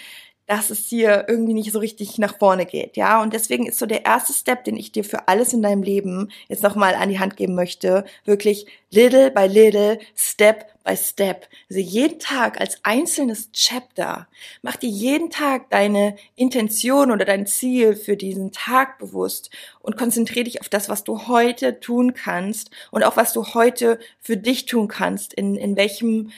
dass 0.47 0.71
es 0.71 0.87
hier 0.87 1.27
irgendwie 1.29 1.53
nicht 1.53 1.73
so 1.73 1.79
richtig 1.79 2.17
nach 2.17 2.39
vorne 2.39 2.65
geht, 2.65 2.97
ja. 2.97 3.21
Und 3.21 3.35
deswegen 3.35 3.67
ist 3.67 3.79
so 3.79 3.85
der 3.85 4.07
erste 4.07 4.33
Step, 4.33 4.65
den 4.65 4.77
ich 4.77 4.93
dir 4.93 5.05
für 5.05 5.29
alles 5.29 5.53
in 5.53 5.61
deinem 5.61 5.83
Leben 5.83 6.31
jetzt 6.49 6.63
nochmal 6.63 6.95
an 6.95 7.11
die 7.11 7.19
Hand 7.19 7.37
geben 7.37 7.55
möchte, 7.55 8.05
wirklich 8.25 8.67
little 8.91 9.31
by 9.31 9.47
little, 9.47 9.99
step 10.17 10.73
by 10.88 10.97
step. 10.97 11.47
Also 11.68 11.80
jeden 11.80 12.18
Tag 12.18 12.61
als 12.61 12.78
einzelnes 12.83 13.52
Chapter. 13.52 14.26
Mach 14.62 14.76
dir 14.76 14.88
jeden 14.88 15.30
Tag 15.30 15.68
deine 15.71 16.16
Intention 16.35 17.11
oder 17.11 17.26
dein 17.26 17.47
Ziel 17.47 17.95
für 17.95 18.16
diesen 18.16 18.52
Tag 18.52 18.99
bewusst 18.99 19.50
und 19.80 19.99
konzentriere 19.99 20.45
dich 20.45 20.61
auf 20.61 20.68
das, 20.68 20.88
was 20.88 21.04
du 21.04 21.28
heute 21.28 21.80
tun 21.80 22.14
kannst 22.14 22.71
und 22.90 23.04
auch 23.04 23.16
was 23.16 23.35
du 23.35 23.54
heute 23.54 23.99
für 24.21 24.38
dich 24.38 24.64
tun 24.64 24.88
kannst, 24.88 25.35
in, 25.35 25.57
in 25.57 25.76
welchem 25.76 26.30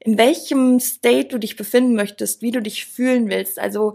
in 0.00 0.16
welchem 0.16 0.78
State 0.78 1.28
du 1.28 1.38
dich 1.38 1.56
befinden 1.56 1.96
möchtest, 1.96 2.40
wie 2.40 2.52
du 2.52 2.62
dich 2.62 2.86
fühlen 2.86 3.28
willst. 3.28 3.58
Also 3.58 3.94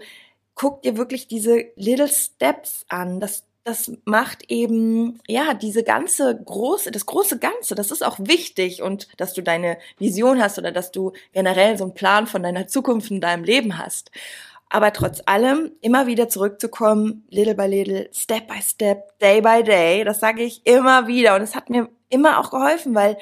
guck 0.53 0.81
dir 0.81 0.97
wirklich 0.97 1.27
diese 1.27 1.65
Little 1.77 2.09
Steps 2.09 2.85
an. 2.89 3.21
Das, 3.21 3.45
das 3.63 3.91
macht 4.03 4.51
eben, 4.51 5.19
ja, 5.27 5.53
diese 5.53 5.83
ganze 5.83 6.35
große, 6.35 6.91
das 6.91 7.05
große 7.05 7.39
Ganze, 7.39 7.75
das 7.75 7.91
ist 7.91 8.03
auch 8.03 8.17
wichtig 8.19 8.81
und 8.81 9.07
dass 9.17 9.33
du 9.33 9.41
deine 9.41 9.77
Vision 9.97 10.41
hast 10.41 10.57
oder 10.57 10.71
dass 10.71 10.91
du 10.91 11.13
generell 11.31 11.77
so 11.77 11.85
einen 11.85 11.93
Plan 11.93 12.27
von 12.27 12.43
deiner 12.43 12.67
Zukunft 12.67 13.09
in 13.09 13.21
deinem 13.21 13.43
Leben 13.45 13.77
hast. 13.77 14.11
Aber 14.69 14.91
trotz 14.91 15.21
allem 15.27 15.71
immer 15.81 16.07
wieder 16.07 16.27
zurückzukommen, 16.27 17.25
little 17.29 17.55
by 17.55 17.67
little, 17.67 18.09
step 18.11 18.47
by 18.47 18.61
step, 18.61 19.17
day 19.19 19.39
by 19.39 19.63
day, 19.63 20.03
das 20.03 20.19
sage 20.19 20.43
ich 20.43 20.65
immer 20.65 21.07
wieder 21.07 21.35
und 21.35 21.41
es 21.41 21.55
hat 21.55 21.69
mir 21.69 21.89
immer 22.09 22.39
auch 22.39 22.51
geholfen, 22.51 22.95
weil 22.95 23.17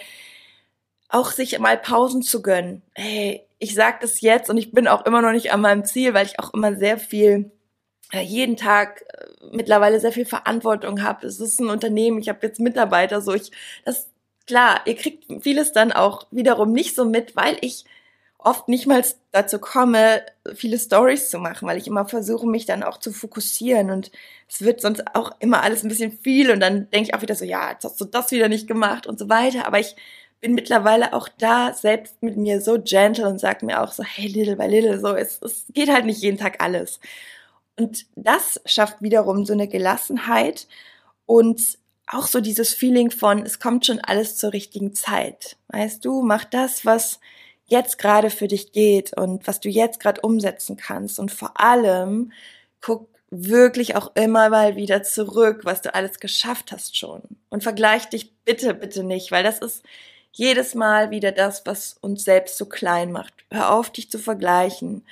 auch 1.09 1.31
sich 1.31 1.59
mal 1.59 1.77
Pausen 1.77 2.23
zu 2.23 2.41
gönnen. 2.41 2.81
Hey, 2.95 3.45
ich 3.59 3.75
sag 3.75 3.99
das 3.99 4.21
jetzt 4.21 4.49
und 4.49 4.57
ich 4.57 4.71
bin 4.71 4.87
auch 4.87 5.05
immer 5.05 5.21
noch 5.21 5.33
nicht 5.33 5.51
an 5.53 5.61
meinem 5.61 5.85
Ziel, 5.85 6.13
weil 6.13 6.25
ich 6.25 6.39
auch 6.39 6.53
immer 6.53 6.75
sehr 6.77 6.97
viel 6.97 7.51
jeden 8.19 8.57
Tag 8.57 9.03
äh, 9.07 9.45
mittlerweile 9.51 9.99
sehr 9.99 10.11
viel 10.11 10.25
Verantwortung 10.25 11.03
habe. 11.03 11.25
Es 11.27 11.39
ist 11.39 11.59
ein 11.59 11.69
Unternehmen, 11.69 12.19
ich 12.19 12.29
habe 12.29 12.45
jetzt 12.45 12.59
Mitarbeiter, 12.59 13.21
so 13.21 13.33
ich 13.33 13.51
das 13.85 14.09
klar, 14.47 14.81
ihr 14.85 14.95
kriegt 14.95 15.25
vieles 15.43 15.71
dann 15.71 15.91
auch 15.91 16.27
wiederum 16.31 16.73
nicht 16.73 16.95
so 16.95 17.05
mit, 17.05 17.35
weil 17.35 17.57
ich 17.61 17.85
oft 18.37 18.67
nicht 18.67 18.87
mal 18.87 19.03
dazu 19.31 19.59
komme, 19.59 20.23
viele 20.55 20.79
Stories 20.79 21.29
zu 21.29 21.37
machen, 21.37 21.67
weil 21.67 21.77
ich 21.77 21.87
immer 21.87 22.07
versuche, 22.07 22.47
mich 22.47 22.65
dann 22.65 22.83
auch 22.83 22.97
zu 22.97 23.11
fokussieren 23.11 23.91
und 23.91 24.11
es 24.49 24.61
wird 24.61 24.81
sonst 24.81 25.15
auch 25.15 25.31
immer 25.39 25.61
alles 25.63 25.83
ein 25.83 25.89
bisschen 25.89 26.11
viel 26.11 26.51
und 26.51 26.59
dann 26.59 26.89
denke 26.89 27.09
ich 27.09 27.13
auch 27.13 27.21
wieder 27.21 27.35
so, 27.35 27.45
ja, 27.45 27.71
jetzt 27.71 27.83
hast 27.83 28.01
du 28.01 28.05
das 28.05 28.31
wieder 28.31 28.49
nicht 28.49 28.67
gemacht 28.67 29.05
und 29.07 29.19
so 29.19 29.29
weiter, 29.29 29.67
aber 29.67 29.79
ich 29.79 29.95
bin 30.41 30.55
mittlerweile 30.55 31.13
auch 31.13 31.29
da 31.37 31.73
selbst 31.73 32.21
mit 32.23 32.35
mir 32.35 32.61
so 32.61 32.81
gentle 32.81 33.27
und 33.27 33.39
sag 33.39 33.61
mir 33.61 33.81
auch 33.81 33.91
so, 33.91 34.03
hey, 34.03 34.27
little 34.27 34.55
by 34.55 34.65
little, 34.65 34.99
so, 34.99 35.15
es, 35.15 35.39
es 35.41 35.65
geht 35.71 35.89
halt 35.89 36.05
nicht 36.05 36.21
jeden 36.21 36.37
Tag 36.37 36.63
alles. 36.63 36.99
Und 37.81 38.05
das 38.15 38.61
schafft 38.65 39.01
wiederum 39.01 39.43
so 39.43 39.53
eine 39.53 39.67
Gelassenheit 39.67 40.67
und 41.25 41.79
auch 42.05 42.27
so 42.27 42.39
dieses 42.39 42.75
Feeling 42.75 43.09
von, 43.09 43.43
es 43.43 43.59
kommt 43.59 43.87
schon 43.87 43.99
alles 43.99 44.37
zur 44.37 44.53
richtigen 44.53 44.93
Zeit. 44.93 45.57
Weißt 45.69 46.05
du, 46.05 46.21
mach 46.21 46.43
das, 46.45 46.85
was 46.85 47.19
jetzt 47.65 47.97
gerade 47.97 48.29
für 48.29 48.47
dich 48.47 48.71
geht 48.71 49.17
und 49.17 49.47
was 49.47 49.61
du 49.61 49.69
jetzt 49.69 49.99
gerade 49.99 50.21
umsetzen 50.21 50.77
kannst. 50.77 51.17
Und 51.17 51.31
vor 51.31 51.59
allem 51.59 52.33
guck 52.81 53.09
wirklich 53.31 53.95
auch 53.95 54.11
immer 54.13 54.49
mal 54.49 54.75
wieder 54.75 55.01
zurück, 55.01 55.61
was 55.63 55.81
du 55.81 55.95
alles 55.95 56.19
geschafft 56.19 56.71
hast 56.71 56.95
schon. 56.95 57.23
Und 57.49 57.63
vergleich 57.63 58.09
dich 58.09 58.35
bitte, 58.45 58.75
bitte 58.75 59.03
nicht, 59.03 59.31
weil 59.31 59.43
das 59.43 59.57
ist 59.57 59.83
jedes 60.31 60.75
Mal 60.75 61.09
wieder 61.09 61.31
das, 61.31 61.65
was 61.65 61.97
uns 61.99 62.25
selbst 62.25 62.57
so 62.57 62.67
klein 62.67 63.11
macht. 63.11 63.33
Hör 63.49 63.73
auf, 63.73 63.89
dich 63.89 64.11
zu 64.11 64.19
vergleichen. 64.19 65.03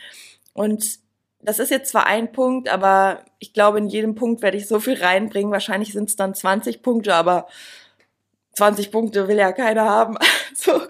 Und 0.54 1.00
das 1.42 1.60
ist 1.60 1.72
jetzt 1.72 1.92
zwar 1.92 2.06
ein 2.06 2.32
Punkt, 2.32 2.70
aber 2.70 3.24
ich 3.40 3.54
glaube, 3.54 3.78
in 3.78 3.88
jedem 3.88 4.16
Punkt 4.16 4.42
werde 4.42 4.58
ich 4.58 4.68
so 4.68 4.80
viel 4.80 5.02
reinbringen. 5.02 5.52
Wahrscheinlich 5.52 5.94
sind 5.94 6.10
es 6.10 6.16
dann 6.16 6.36
20 6.36 6.82
Punkte, 6.82 7.16
aber 7.16 7.48
20 8.54 8.92
Punkte 8.92 9.28
will 9.28 9.38
ja 9.38 9.52
keiner 9.52 9.86
haben. 9.86 10.18
So, 10.56 10.82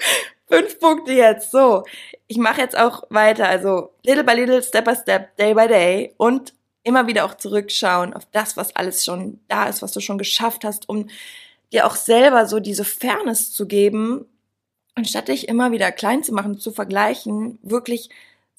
fünf 0.47 0.79
Punkte 0.79 1.11
jetzt. 1.11 1.51
So, 1.51 1.83
ich 2.25 2.37
mache 2.37 2.61
jetzt 2.61 2.75
auch 2.75 3.03
weiter. 3.11 3.47
Also 3.47 3.91
little 4.03 4.23
by 4.23 4.33
little, 4.33 4.63
step 4.63 4.85
by 4.85 4.95
step, 4.95 5.37
day 5.37 5.53
by 5.53 5.67
day 5.67 6.15
und 6.17 6.53
immer 6.81 7.05
wieder 7.05 7.25
auch 7.25 7.35
zurückschauen 7.35 8.15
auf 8.15 8.25
das, 8.31 8.57
was 8.57 8.75
alles 8.75 9.05
schon 9.05 9.39
da 9.47 9.67
ist, 9.67 9.83
was 9.83 9.91
du 9.91 9.99
schon 9.99 10.17
geschafft 10.17 10.63
hast, 10.63 10.89
um 10.89 11.07
dir 11.71 11.85
auch 11.85 11.95
selber 11.95 12.47
so 12.47 12.59
diese 12.59 12.83
Fairness 12.83 13.51
zu 13.51 13.67
geben, 13.67 14.25
anstatt 14.95 15.27
dich 15.27 15.47
immer 15.47 15.71
wieder 15.71 15.91
klein 15.91 16.23
zu 16.23 16.33
machen, 16.33 16.57
zu 16.57 16.71
vergleichen, 16.71 17.59
wirklich 17.61 18.09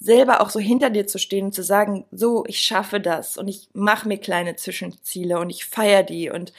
selber 0.01 0.41
auch 0.41 0.51
so 0.51 0.59
hinter 0.59 0.91
dir 0.91 1.07
zu 1.07 1.19
stehen 1.19 1.47
und 1.47 1.55
zu 1.55 1.63
sagen, 1.63 2.07
so, 2.11 2.45
ich 2.47 2.61
schaffe 2.61 3.01
das 3.01 3.37
und 3.37 3.49
ich 3.49 3.69
mache 3.75 4.09
mir 4.09 4.19
kleine 4.19 4.57
Zwischenziele 4.57 5.39
und 5.39 5.51
ich 5.51 5.67
feiere 5.67 6.03
die 6.03 6.31
und 6.31 6.53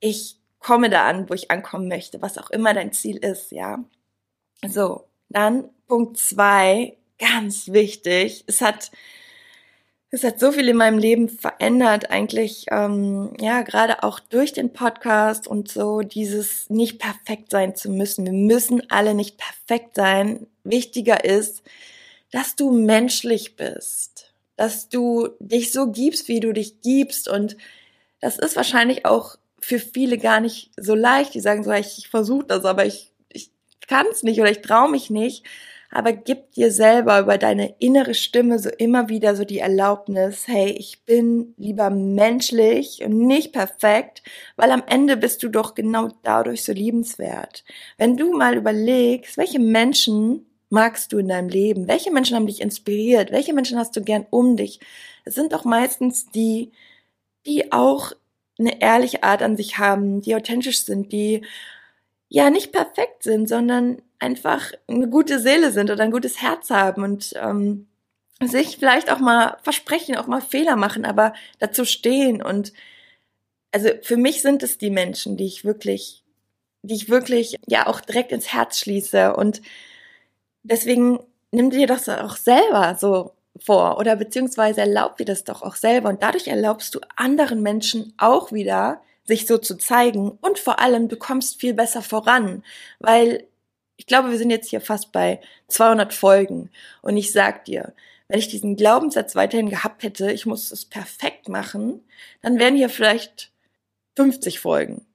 ich 0.00 0.36
komme 0.58 0.88
da 0.90 1.06
an, 1.06 1.28
wo 1.28 1.34
ich 1.34 1.50
ankommen 1.50 1.88
möchte, 1.88 2.22
was 2.22 2.38
auch 2.38 2.50
immer 2.50 2.72
dein 2.74 2.92
Ziel 2.92 3.18
ist, 3.18 3.52
ja. 3.52 3.84
So, 4.66 5.04
dann 5.28 5.68
Punkt 5.86 6.16
zwei, 6.18 6.96
ganz 7.18 7.68
wichtig. 7.68 8.44
Es 8.46 8.62
hat 8.62 8.90
es 10.14 10.22
hat 10.22 10.38
so 10.38 10.52
viel 10.52 10.68
in 10.68 10.76
meinem 10.76 10.98
Leben 10.98 11.28
verändert, 11.28 12.08
eigentlich, 12.10 12.66
ähm, 12.70 13.32
ja, 13.40 13.62
gerade 13.62 14.04
auch 14.04 14.20
durch 14.20 14.52
den 14.52 14.72
Podcast 14.72 15.48
und 15.48 15.68
so 15.68 16.02
dieses 16.02 16.70
nicht 16.70 17.00
perfekt 17.00 17.50
sein 17.50 17.74
zu 17.74 17.90
müssen. 17.90 18.24
Wir 18.24 18.32
müssen 18.32 18.88
alle 18.90 19.14
nicht 19.14 19.38
perfekt 19.38 19.96
sein. 19.96 20.46
Wichtiger 20.62 21.24
ist, 21.24 21.64
dass 22.30 22.56
du 22.56 22.70
menschlich 22.70 23.56
bist, 23.56 24.32
dass 24.56 24.88
du 24.88 25.30
dich 25.38 25.72
so 25.72 25.90
gibst, 25.90 26.28
wie 26.28 26.40
du 26.40 26.52
dich 26.52 26.80
gibst. 26.80 27.28
Und 27.28 27.56
das 28.20 28.38
ist 28.38 28.56
wahrscheinlich 28.56 29.06
auch 29.06 29.36
für 29.60 29.78
viele 29.78 30.18
gar 30.18 30.40
nicht 30.40 30.70
so 30.76 30.94
leicht. 30.94 31.34
Die 31.34 31.40
sagen 31.40 31.64
so, 31.64 31.72
ich, 31.72 31.98
ich 31.98 32.08
versuche 32.08 32.46
das, 32.46 32.64
aber 32.64 32.86
ich, 32.86 33.12
ich 33.28 33.50
kann 33.86 34.06
es 34.10 34.22
nicht 34.22 34.40
oder 34.40 34.50
ich 34.50 34.62
traue 34.62 34.90
mich 34.90 35.10
nicht 35.10 35.44
aber 35.94 36.12
gib 36.12 36.50
dir 36.52 36.72
selber 36.72 37.20
über 37.20 37.38
deine 37.38 37.76
innere 37.78 38.14
Stimme 38.14 38.58
so 38.58 38.68
immer 38.68 39.08
wieder 39.08 39.36
so 39.36 39.44
die 39.44 39.60
Erlaubnis, 39.60 40.48
hey, 40.48 40.70
ich 40.72 41.04
bin 41.04 41.54
lieber 41.56 41.88
menschlich 41.88 43.00
und 43.04 43.16
nicht 43.16 43.52
perfekt, 43.52 44.24
weil 44.56 44.72
am 44.72 44.82
Ende 44.88 45.16
bist 45.16 45.44
du 45.44 45.48
doch 45.48 45.76
genau 45.76 46.08
dadurch 46.24 46.64
so 46.64 46.72
liebenswert. 46.72 47.64
Wenn 47.96 48.16
du 48.16 48.36
mal 48.36 48.56
überlegst, 48.56 49.38
welche 49.38 49.60
Menschen 49.60 50.46
magst 50.74 51.12
du 51.12 51.18
in 51.18 51.28
deinem 51.28 51.48
Leben? 51.48 51.88
Welche 51.88 52.10
Menschen 52.10 52.36
haben 52.36 52.46
dich 52.46 52.60
inspiriert? 52.60 53.30
Welche 53.32 53.54
Menschen 53.54 53.78
hast 53.78 53.96
du 53.96 54.02
gern 54.02 54.26
um 54.30 54.56
dich? 54.56 54.80
Es 55.24 55.34
sind 55.34 55.52
doch 55.52 55.64
meistens 55.64 56.30
die, 56.30 56.72
die 57.46 57.72
auch 57.72 58.12
eine 58.58 58.80
ehrliche 58.82 59.22
Art 59.22 59.42
an 59.42 59.56
sich 59.56 59.78
haben, 59.78 60.20
die 60.20 60.34
authentisch 60.34 60.82
sind, 60.82 61.12
die 61.12 61.42
ja 62.28 62.50
nicht 62.50 62.72
perfekt 62.72 63.22
sind, 63.22 63.48
sondern 63.48 64.02
einfach 64.18 64.72
eine 64.86 65.08
gute 65.08 65.38
Seele 65.38 65.72
sind 65.72 65.90
oder 65.90 66.04
ein 66.04 66.10
gutes 66.10 66.42
Herz 66.42 66.70
haben 66.70 67.02
und 67.02 67.32
ähm, 67.36 67.86
sich 68.42 68.76
vielleicht 68.78 69.10
auch 69.10 69.20
mal 69.20 69.56
versprechen, 69.62 70.16
auch 70.16 70.26
mal 70.26 70.40
Fehler 70.40 70.76
machen, 70.76 71.04
aber 71.04 71.34
dazu 71.58 71.84
stehen. 71.84 72.42
Und 72.42 72.72
also 73.72 73.90
für 74.02 74.16
mich 74.16 74.42
sind 74.42 74.62
es 74.62 74.78
die 74.78 74.90
Menschen, 74.90 75.36
die 75.36 75.46
ich 75.46 75.64
wirklich 75.64 76.24
die 76.84 76.94
ich 76.94 77.08
wirklich 77.08 77.56
ja 77.66 77.86
auch 77.86 78.00
direkt 78.00 78.30
ins 78.30 78.52
Herz 78.52 78.78
schließe. 78.78 79.34
Und 79.34 79.62
deswegen 80.64 81.20
nimm 81.52 81.70
dir 81.70 81.86
das 81.86 82.08
auch 82.08 82.36
selber 82.36 82.96
so 82.98 83.32
vor 83.60 83.98
oder 83.98 84.16
beziehungsweise 84.16 84.80
erlaub 84.80 85.16
dir 85.16 85.26
das 85.26 85.44
doch 85.44 85.62
auch 85.62 85.76
selber. 85.76 86.08
Und 86.08 86.22
dadurch 86.22 86.48
erlaubst 86.48 86.94
du 86.94 87.00
anderen 87.16 87.62
Menschen 87.62 88.12
auch 88.18 88.52
wieder, 88.52 89.00
sich 89.24 89.46
so 89.46 89.58
zu 89.58 89.76
zeigen. 89.76 90.32
Und 90.40 90.58
vor 90.58 90.80
allem, 90.80 91.08
du 91.08 91.16
kommst 91.16 91.60
viel 91.60 91.74
besser 91.74 92.02
voran, 92.02 92.64
weil 92.98 93.46
ich 93.96 94.06
glaube, 94.06 94.30
wir 94.30 94.38
sind 94.38 94.50
jetzt 94.50 94.68
hier 94.68 94.80
fast 94.80 95.12
bei 95.12 95.40
200 95.68 96.12
Folgen. 96.12 96.70
Und 97.00 97.16
ich 97.16 97.32
sag 97.32 97.64
dir, 97.64 97.94
wenn 98.28 98.38
ich 98.38 98.48
diesen 98.48 98.76
Glaubenssatz 98.76 99.36
weiterhin 99.36 99.70
gehabt 99.70 100.02
hätte, 100.02 100.32
ich 100.32 100.46
muss 100.46 100.72
es 100.72 100.84
perfekt 100.84 101.48
machen, 101.48 102.02
dann 102.42 102.58
wären 102.58 102.74
hier 102.74 102.88
vielleicht 102.88 103.52
50 104.16 104.60
Folgen, 104.60 105.06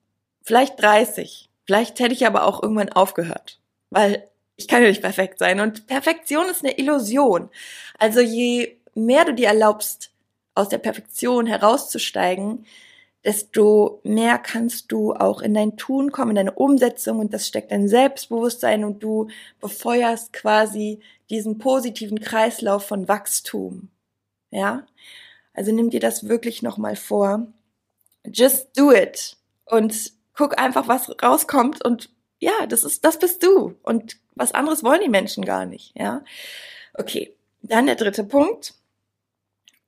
vielleicht 0.42 0.80
30. 0.80 1.48
Vielleicht 1.66 2.00
hätte 2.00 2.14
ich 2.14 2.26
aber 2.26 2.44
auch 2.44 2.62
irgendwann 2.62 2.88
aufgehört, 2.88 3.60
weil 3.90 4.29
ich 4.60 4.68
kann 4.68 4.82
ja 4.82 4.88
nicht 4.88 5.00
perfekt 5.00 5.38
sein. 5.38 5.58
Und 5.60 5.86
Perfektion 5.86 6.46
ist 6.50 6.62
eine 6.62 6.78
Illusion. 6.78 7.48
Also 7.98 8.20
je 8.20 8.76
mehr 8.94 9.24
du 9.24 9.34
dir 9.34 9.48
erlaubst, 9.48 10.10
aus 10.54 10.68
der 10.68 10.78
Perfektion 10.78 11.46
herauszusteigen, 11.46 12.66
desto 13.24 14.00
mehr 14.02 14.38
kannst 14.38 14.92
du 14.92 15.14
auch 15.14 15.40
in 15.40 15.54
dein 15.54 15.78
Tun 15.78 16.12
kommen, 16.12 16.30
in 16.30 16.36
deine 16.36 16.52
Umsetzung 16.52 17.20
und 17.20 17.32
das 17.32 17.46
steckt 17.46 17.72
dein 17.72 17.88
Selbstbewusstsein 17.88 18.84
und 18.84 19.02
du 19.02 19.28
befeuerst 19.60 20.32
quasi 20.34 21.00
diesen 21.30 21.58
positiven 21.58 22.20
Kreislauf 22.20 22.86
von 22.86 23.08
Wachstum. 23.08 23.88
Ja? 24.50 24.86
Also 25.54 25.72
nimm 25.72 25.88
dir 25.88 26.00
das 26.00 26.28
wirklich 26.28 26.62
nochmal 26.62 26.96
vor. 26.96 27.46
Just 28.26 28.76
do 28.76 28.92
it 28.92 29.36
und 29.64 30.12
guck 30.34 30.58
einfach, 30.58 30.88
was 30.88 31.10
rauskommt 31.22 31.82
und 31.82 32.10
ja, 32.40 32.66
das 32.66 32.84
ist, 32.84 33.04
das 33.04 33.18
bist 33.18 33.42
du 33.42 33.76
und 33.82 34.16
was 34.34 34.52
anderes 34.52 34.82
wollen 34.82 35.02
die 35.02 35.08
Menschen 35.08 35.44
gar 35.44 35.66
nicht, 35.66 35.92
ja? 35.96 36.24
Okay. 36.94 37.34
Dann 37.62 37.86
der 37.86 37.94
dritte 37.94 38.24
Punkt. 38.24 38.74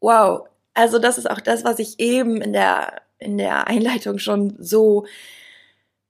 Wow. 0.00 0.46
Also 0.74 0.98
das 0.98 1.18
ist 1.18 1.30
auch 1.30 1.40
das, 1.40 1.64
was 1.64 1.78
ich 1.78 1.98
eben 1.98 2.40
in 2.42 2.52
der 2.52 3.02
in 3.18 3.38
der 3.38 3.68
Einleitung 3.68 4.18
schon 4.18 4.54
so 4.58 5.06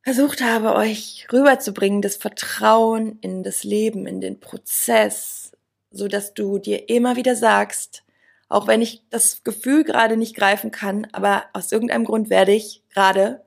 versucht 0.03 0.43
habe, 0.43 0.75
euch 0.75 1.29
rüberzubringen, 1.33 2.03
das 2.03 2.17
Vertrauen 2.17 3.19
in 3.21 3.43
das 3.43 3.63
Leben, 3.63 4.07
in 4.07 4.21
den 4.21 4.41
Prozess, 4.41 5.53
so 5.91 6.09
dass 6.09 6.35
du 6.35 6.59
dir 6.59 6.89
immer 6.89 7.17
wieder 7.17 7.37
sagst, 7.37 8.03
auch 8.49 8.67
wenn 8.67 8.83
ich 8.83 9.03
das 9.11 9.45
Gefühl 9.45 9.85
gerade 9.85 10.17
nicht 10.17 10.35
greifen 10.35 10.71
kann, 10.71 11.07
aber 11.13 11.45
aus 11.53 11.71
irgendeinem 11.71 12.05
Grund 12.05 12.31
werde 12.31 12.53
ich 12.53 12.83
gerade 12.93 13.43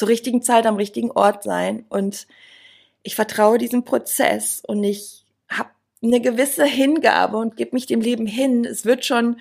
zur 0.00 0.08
richtigen 0.08 0.40
Zeit 0.40 0.64
am 0.64 0.76
richtigen 0.76 1.10
Ort 1.10 1.42
sein 1.42 1.84
und 1.90 2.26
ich 3.02 3.14
vertraue 3.14 3.58
diesem 3.58 3.84
Prozess 3.84 4.62
und 4.66 4.82
ich 4.82 5.26
habe 5.46 5.68
eine 6.02 6.22
gewisse 6.22 6.64
Hingabe 6.64 7.36
und 7.36 7.54
gebe 7.54 7.76
mich 7.76 7.84
dem 7.84 8.00
Leben 8.00 8.26
hin. 8.26 8.64
Es 8.64 8.86
wird 8.86 9.04
schon 9.04 9.40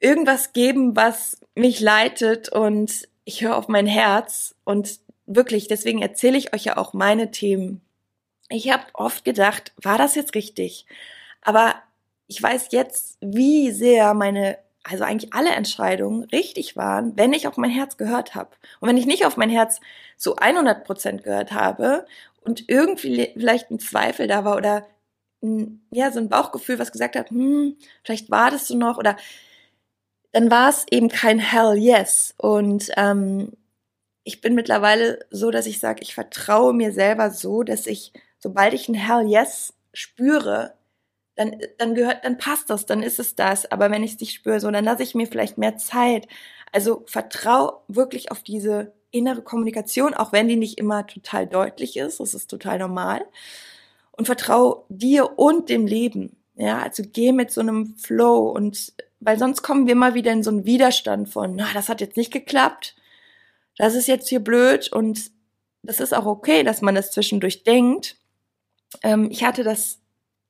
irgendwas 0.00 0.52
geben, 0.52 0.96
was 0.96 1.38
mich 1.54 1.78
leitet 1.78 2.48
und 2.48 3.08
ich 3.24 3.44
höre 3.44 3.56
auf 3.56 3.68
mein 3.68 3.86
Herz 3.86 4.56
und 4.64 4.98
wirklich, 5.26 5.68
deswegen 5.68 6.02
erzähle 6.02 6.38
ich 6.38 6.52
euch 6.52 6.64
ja 6.64 6.76
auch 6.76 6.92
meine 6.92 7.30
Themen. 7.30 7.82
Ich 8.48 8.68
habe 8.68 8.86
oft 8.94 9.24
gedacht, 9.24 9.72
war 9.80 9.96
das 9.96 10.16
jetzt 10.16 10.34
richtig? 10.34 10.86
Aber 11.40 11.76
ich 12.26 12.42
weiß 12.42 12.66
jetzt, 12.72 13.16
wie 13.20 13.70
sehr 13.70 14.12
meine, 14.14 14.58
also 14.84 15.04
eigentlich 15.04 15.32
alle 15.32 15.50
Entscheidungen 15.50 16.24
richtig 16.24 16.76
waren, 16.76 17.16
wenn 17.16 17.32
ich 17.32 17.46
auf 17.46 17.56
mein 17.56 17.70
Herz 17.70 17.96
gehört 17.96 18.34
habe. 18.34 18.50
Und 18.80 18.88
wenn 18.88 18.96
ich 18.96 19.06
nicht 19.06 19.24
auf 19.26 19.36
mein 19.36 19.50
Herz 19.50 19.80
zu 20.16 20.36
100 20.36 20.84
Prozent 20.84 21.22
gehört 21.22 21.52
habe 21.52 22.06
und 22.40 22.68
irgendwie 22.68 23.32
vielleicht 23.34 23.70
ein 23.70 23.78
Zweifel 23.78 24.26
da 24.26 24.44
war 24.44 24.56
oder 24.56 24.86
ein, 25.42 25.86
ja, 25.90 26.10
so 26.10 26.18
ein 26.18 26.28
Bauchgefühl, 26.28 26.78
was 26.78 26.92
gesagt 26.92 27.16
hat, 27.16 27.30
hm, 27.30 27.76
vielleicht 28.04 28.30
war 28.30 28.50
das 28.50 28.68
so 28.68 28.76
noch 28.76 28.98
oder 28.98 29.16
dann 30.32 30.50
war 30.50 30.70
es 30.70 30.86
eben 30.90 31.08
kein 31.08 31.38
Hell 31.38 31.76
Yes. 31.76 32.34
Und 32.38 32.90
ähm, 32.96 33.52
ich 34.24 34.40
bin 34.40 34.54
mittlerweile 34.54 35.20
so, 35.30 35.50
dass 35.50 35.66
ich 35.66 35.78
sage, 35.78 36.02
ich 36.02 36.14
vertraue 36.14 36.72
mir 36.72 36.92
selber 36.92 37.30
so, 37.30 37.62
dass 37.62 37.86
ich, 37.86 38.12
sobald 38.38 38.72
ich 38.72 38.88
ein 38.88 38.94
Hell 38.94 39.28
Yes 39.28 39.74
spüre, 39.92 40.74
dann, 41.34 41.56
dann 41.78 41.94
gehört, 41.94 42.24
dann 42.24 42.38
passt 42.38 42.70
das, 42.70 42.86
dann 42.86 43.02
ist 43.02 43.18
es 43.18 43.34
das. 43.34 43.70
Aber 43.70 43.90
wenn 43.90 44.02
ich 44.02 44.14
es 44.14 44.20
nicht 44.20 44.34
spüre, 44.34 44.60
so, 44.60 44.70
dann 44.70 44.84
lasse 44.84 45.02
ich 45.02 45.14
mir 45.14 45.26
vielleicht 45.26 45.58
mehr 45.58 45.76
Zeit. 45.76 46.28
Also 46.72 47.04
vertrau 47.06 47.82
wirklich 47.88 48.30
auf 48.30 48.42
diese 48.42 48.92
innere 49.10 49.42
Kommunikation, 49.42 50.14
auch 50.14 50.32
wenn 50.32 50.48
die 50.48 50.56
nicht 50.56 50.78
immer 50.78 51.06
total 51.06 51.46
deutlich 51.46 51.96
ist. 51.96 52.20
Das 52.20 52.34
ist 52.34 52.48
total 52.48 52.78
normal. 52.78 53.24
Und 54.12 54.26
vertrau 54.26 54.84
dir 54.88 55.38
und 55.38 55.68
dem 55.68 55.86
Leben. 55.86 56.36
Ja, 56.56 56.82
also 56.82 57.02
geh 57.10 57.32
mit 57.32 57.50
so 57.50 57.60
einem 57.60 57.96
Flow 57.96 58.50
und 58.50 58.92
weil 59.20 59.38
sonst 59.38 59.62
kommen 59.62 59.86
wir 59.86 59.94
mal 59.94 60.14
wieder 60.14 60.32
in 60.32 60.42
so 60.42 60.50
einen 60.50 60.66
Widerstand 60.66 61.28
von, 61.28 61.54
na, 61.54 61.66
das 61.72 61.88
hat 61.88 62.00
jetzt 62.00 62.16
nicht 62.16 62.32
geklappt, 62.32 62.96
das 63.78 63.94
ist 63.94 64.08
jetzt 64.08 64.28
hier 64.28 64.40
blöd 64.40 64.92
und 64.92 65.30
das 65.82 66.00
ist 66.00 66.12
auch 66.12 66.26
okay, 66.26 66.62
dass 66.62 66.82
man 66.82 66.94
das 66.94 67.10
zwischendurch 67.10 67.62
denkt. 67.64 68.16
Ähm, 69.02 69.28
ich 69.30 69.44
hatte 69.44 69.64
das 69.64 70.01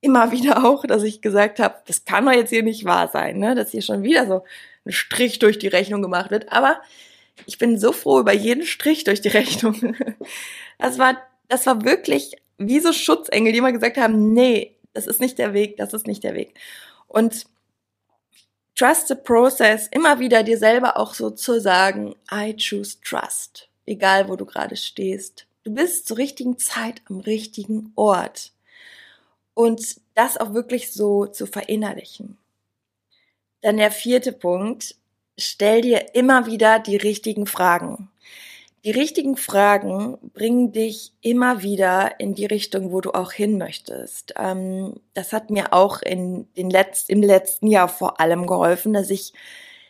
immer 0.03 0.31
wieder 0.31 0.65
auch, 0.65 0.85
dass 0.85 1.03
ich 1.03 1.21
gesagt 1.21 1.59
habe, 1.59 1.75
das 1.87 2.05
kann 2.05 2.25
doch 2.25 2.33
jetzt 2.33 2.49
hier 2.49 2.63
nicht 2.63 2.85
wahr 2.85 3.09
sein, 3.11 3.39
ne? 3.39 3.55
dass 3.55 3.71
hier 3.71 3.81
schon 3.81 4.03
wieder 4.03 4.27
so 4.27 4.43
ein 4.85 4.91
Strich 4.91 5.39
durch 5.39 5.57
die 5.59 5.67
Rechnung 5.67 6.01
gemacht 6.01 6.29
wird. 6.29 6.51
Aber 6.51 6.81
ich 7.45 7.57
bin 7.57 7.79
so 7.79 7.91
froh 7.91 8.19
über 8.19 8.33
jeden 8.33 8.65
Strich 8.65 9.03
durch 9.03 9.21
die 9.21 9.29
Rechnung. 9.29 9.95
Das 10.77 10.99
war, 10.99 11.17
das 11.47 11.65
war 11.65 11.83
wirklich 11.83 12.35
wie 12.57 12.79
so 12.79 12.93
Schutzengel, 12.93 13.51
die 13.51 13.59
immer 13.59 13.71
gesagt 13.71 13.97
haben, 13.97 14.33
nee, 14.33 14.75
das 14.93 15.07
ist 15.07 15.21
nicht 15.21 15.37
der 15.39 15.53
Weg, 15.53 15.77
das 15.77 15.93
ist 15.93 16.05
nicht 16.05 16.23
der 16.23 16.35
Weg. 16.35 16.53
Und 17.07 17.45
Trust 18.75 19.07
the 19.07 19.15
process, 19.15 19.87
immer 19.91 20.19
wieder 20.19 20.41
dir 20.41 20.57
selber 20.57 20.97
auch 20.97 21.13
so 21.13 21.29
zu 21.29 21.61
sagen, 21.61 22.15
I 22.31 22.55
choose 22.57 22.97
trust, 23.03 23.69
egal 23.85 24.27
wo 24.29 24.35
du 24.35 24.45
gerade 24.45 24.75
stehst. 24.75 25.45
Du 25.63 25.71
bist 25.73 26.07
zur 26.07 26.17
richtigen 26.17 26.57
Zeit 26.57 27.03
am 27.07 27.19
richtigen 27.19 27.93
Ort. 27.95 28.52
Und 29.53 29.97
das 30.15 30.37
auch 30.37 30.53
wirklich 30.53 30.91
so 30.91 31.25
zu 31.25 31.45
verinnerlichen. 31.45 32.37
Dann 33.61 33.77
der 33.77 33.91
vierte 33.91 34.31
Punkt, 34.31 34.95
stell 35.37 35.81
dir 35.81 36.15
immer 36.15 36.45
wieder 36.45 36.79
die 36.79 36.97
richtigen 36.97 37.45
Fragen. 37.45 38.09
Die 38.83 38.91
richtigen 38.91 39.37
Fragen 39.37 40.17
bringen 40.33 40.73
dich 40.73 41.13
immer 41.21 41.63
wieder 41.63 42.19
in 42.19 42.35
die 42.35 42.45
Richtung, 42.45 42.91
wo 42.91 42.99
du 42.99 43.11
auch 43.11 43.31
hin 43.31 43.57
möchtest. 43.57 44.33
Ähm, 44.37 44.95
das 45.13 45.31
hat 45.31 45.49
mir 45.49 45.71
auch 45.71 46.01
in 46.01 46.47
den 46.57 46.69
Letz 46.69 47.05
im 47.07 47.21
letzten 47.21 47.67
Jahr 47.67 47.87
vor 47.87 48.19
allem 48.19 48.45
geholfen, 48.45 48.91
dass 48.91 49.09
ich 49.09 49.31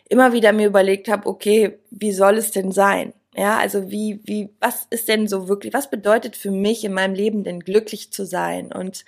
immer 0.08 0.32
wieder 0.32 0.52
mir 0.52 0.68
überlegt 0.68 1.08
habe, 1.08 1.28
okay, 1.28 1.78
wie 1.90 2.12
soll 2.12 2.38
es 2.38 2.52
denn 2.52 2.70
sein? 2.70 3.12
Ja, 3.36 3.58
also 3.58 3.90
wie, 3.90 4.20
wie, 4.22 4.50
was 4.60 4.86
ist 4.90 5.08
denn 5.08 5.26
so 5.26 5.48
wirklich, 5.48 5.74
was 5.74 5.90
bedeutet 5.90 6.36
für 6.36 6.52
mich 6.52 6.84
in 6.84 6.92
meinem 6.92 7.14
Leben 7.14 7.42
denn 7.42 7.60
glücklich 7.60 8.12
zu 8.12 8.24
sein? 8.24 8.72
Und 8.72 9.04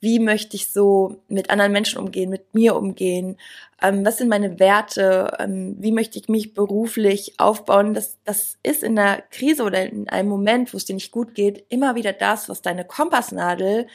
wie 0.00 0.18
möchte 0.20 0.56
ich 0.56 0.72
so 0.72 1.20
mit 1.28 1.50
anderen 1.50 1.72
Menschen 1.72 1.98
umgehen, 1.98 2.30
mit 2.30 2.54
mir 2.54 2.76
umgehen, 2.76 3.36
ähm, 3.82 4.04
was 4.04 4.18
sind 4.18 4.28
meine 4.28 4.58
Werte, 4.58 5.36
ähm, 5.38 5.76
wie 5.78 5.92
möchte 5.92 6.18
ich 6.18 6.28
mich 6.28 6.54
beruflich 6.54 7.34
aufbauen. 7.38 7.94
Das, 7.94 8.18
das 8.24 8.58
ist 8.62 8.82
in 8.82 8.96
der 8.96 9.22
Krise 9.30 9.62
oder 9.62 9.84
in 9.86 10.08
einem 10.08 10.28
Moment, 10.28 10.72
wo 10.72 10.76
es 10.76 10.84
dir 10.84 10.94
nicht 10.94 11.12
gut 11.12 11.34
geht, 11.34 11.64
immer 11.68 11.94
wieder 11.94 12.12
das, 12.12 12.48
was 12.48 12.62
deine 12.62 12.84
Kompassnadel 12.84 13.86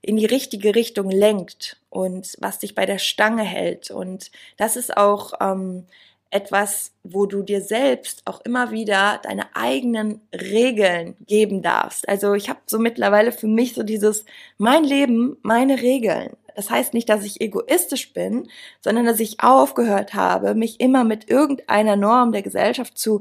in 0.00 0.16
die 0.16 0.26
richtige 0.26 0.74
Richtung 0.74 1.10
lenkt 1.10 1.78
und 1.90 2.36
was 2.38 2.58
dich 2.58 2.74
bei 2.74 2.86
der 2.86 2.98
Stange 2.98 3.42
hält. 3.42 3.90
Und 3.90 4.30
das 4.56 4.76
ist 4.76 4.96
auch 4.96 5.32
ähm, 5.40 5.86
etwas, 6.30 6.92
wo 7.04 7.26
du 7.26 7.42
dir 7.42 7.60
selbst 7.60 8.22
auch 8.26 8.40
immer 8.42 8.70
wieder 8.70 9.20
deine 9.22 9.56
eigenen 9.56 10.20
Regeln 10.32 11.16
geben 11.26 11.62
darfst. 11.62 12.08
Also 12.08 12.34
ich 12.34 12.48
habe 12.48 12.60
so 12.66 12.78
mittlerweile 12.78 13.32
für 13.32 13.46
mich 13.46 13.74
so 13.74 13.82
dieses 13.82 14.24
mein 14.58 14.84
Leben, 14.84 15.38
meine 15.42 15.80
Regeln. 15.80 16.36
Das 16.54 16.70
heißt 16.70 16.92
nicht, 16.92 17.08
dass 17.08 17.24
ich 17.24 17.40
egoistisch 17.40 18.12
bin, 18.12 18.48
sondern 18.80 19.06
dass 19.06 19.20
ich 19.20 19.40
aufgehört 19.40 20.14
habe, 20.14 20.54
mich 20.54 20.80
immer 20.80 21.04
mit 21.04 21.30
irgendeiner 21.30 21.96
Norm 21.96 22.32
der 22.32 22.42
Gesellschaft 22.42 22.98
zu 22.98 23.20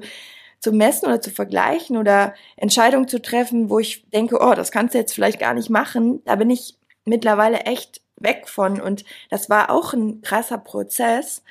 zu 0.59 0.71
messen 0.71 1.05
oder 1.05 1.21
zu 1.21 1.29
vergleichen 1.29 1.97
oder 1.97 2.33
Entscheidungen 2.55 3.07
zu 3.07 3.21
treffen, 3.21 3.69
wo 3.69 3.79
ich 3.79 4.09
denke, 4.09 4.39
oh, 4.41 4.55
das 4.55 4.71
kannst 4.71 4.95
du 4.95 4.97
jetzt 4.97 5.13
vielleicht 5.13 5.39
gar 5.39 5.53
nicht 5.53 5.69
machen. 5.69 6.23
Da 6.25 6.35
bin 6.35 6.49
ich 6.49 6.77
mittlerweile 7.05 7.59
echt 7.61 8.01
weg 8.15 8.47
von 8.47 8.81
und 8.81 9.05
das 9.29 9.49
war 9.49 9.69
auch 9.69 9.93
ein 9.93 10.21
krasser 10.21 10.57
Prozess. 10.57 11.43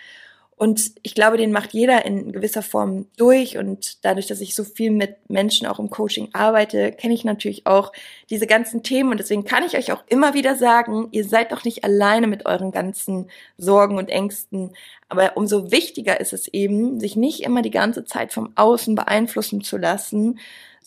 Und 0.59 0.93
ich 1.03 1.15
glaube, 1.15 1.37
den 1.37 1.53
macht 1.53 1.75
jeder 1.75 2.07
in 2.07 2.33
gewisser 2.33 2.63
Form 2.63 3.07
durch. 3.19 3.59
Und 3.59 4.03
dadurch, 4.05 4.27
dass 4.27 4.41
ich 4.41 4.55
so 4.55 4.65
viel 4.65 4.91
mit 4.91 5.29
Menschen 5.29 5.67
auch 5.67 5.79
im 5.79 5.91
Coaching 5.91 6.31
arbeite, 6.33 6.93
kenne 6.93 7.13
ich 7.13 7.25
natürlich 7.25 7.67
auch 7.67 7.93
diese 8.31 8.47
ganzen 8.47 8.83
Themen. 8.83 9.11
Und 9.11 9.19
deswegen 9.19 9.45
kann 9.45 9.65
ich 9.65 9.77
euch 9.77 9.93
auch 9.93 10.03
immer 10.09 10.33
wieder 10.33 10.57
sagen, 10.57 11.09
ihr 11.11 11.27
seid 11.27 11.53
doch 11.53 11.65
nicht 11.65 11.85
alleine 11.85 12.27
mit 12.27 12.47
euren 12.47 12.73
ganzen 12.73 13.31
Sorgen 13.59 13.99
und 13.99 14.09
Ängsten. 14.09 14.75
Aber 15.11 15.37
umso 15.37 15.71
wichtiger 15.71 16.21
ist 16.21 16.33
es 16.33 16.49
eben, 16.49 17.01
sich 17.01 17.17
nicht 17.17 17.43
immer 17.43 17.61
die 17.61 17.71
ganze 17.71 18.07
Zeit 18.07 18.33
vom 18.33 18.53
Außen 18.55 18.95
beeinflussen 18.95 19.63
zu 19.63 19.77
lassen, 19.77 20.39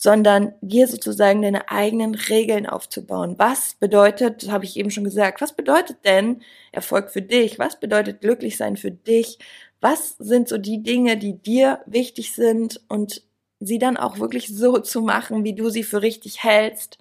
sondern 0.02 0.54
dir 0.62 0.88
sozusagen 0.88 1.42
deine 1.42 1.70
eigenen 1.70 2.14
Regeln 2.14 2.66
aufzubauen. 2.66 3.34
Was 3.36 3.74
bedeutet, 3.74 4.42
das 4.42 4.48
habe 4.48 4.64
ich 4.64 4.78
eben 4.78 4.90
schon 4.90 5.04
gesagt, 5.04 5.42
was 5.42 5.52
bedeutet 5.52 5.98
denn 6.06 6.40
Erfolg 6.72 7.10
für 7.10 7.20
dich? 7.20 7.58
Was 7.58 7.78
bedeutet 7.78 8.22
glücklich 8.22 8.56
sein 8.56 8.78
für 8.78 8.90
dich? 8.90 9.38
Was 9.82 10.16
sind 10.18 10.48
so 10.48 10.56
die 10.56 10.82
Dinge, 10.82 11.18
die 11.18 11.34
dir 11.34 11.80
wichtig 11.84 12.32
sind 12.32 12.80
und 12.88 13.22
sie 13.60 13.78
dann 13.78 13.98
auch 13.98 14.18
wirklich 14.18 14.48
so 14.48 14.78
zu 14.78 15.02
machen, 15.02 15.44
wie 15.44 15.52
du 15.52 15.68
sie 15.68 15.82
für 15.84 16.00
richtig 16.00 16.42
hältst? 16.42 16.96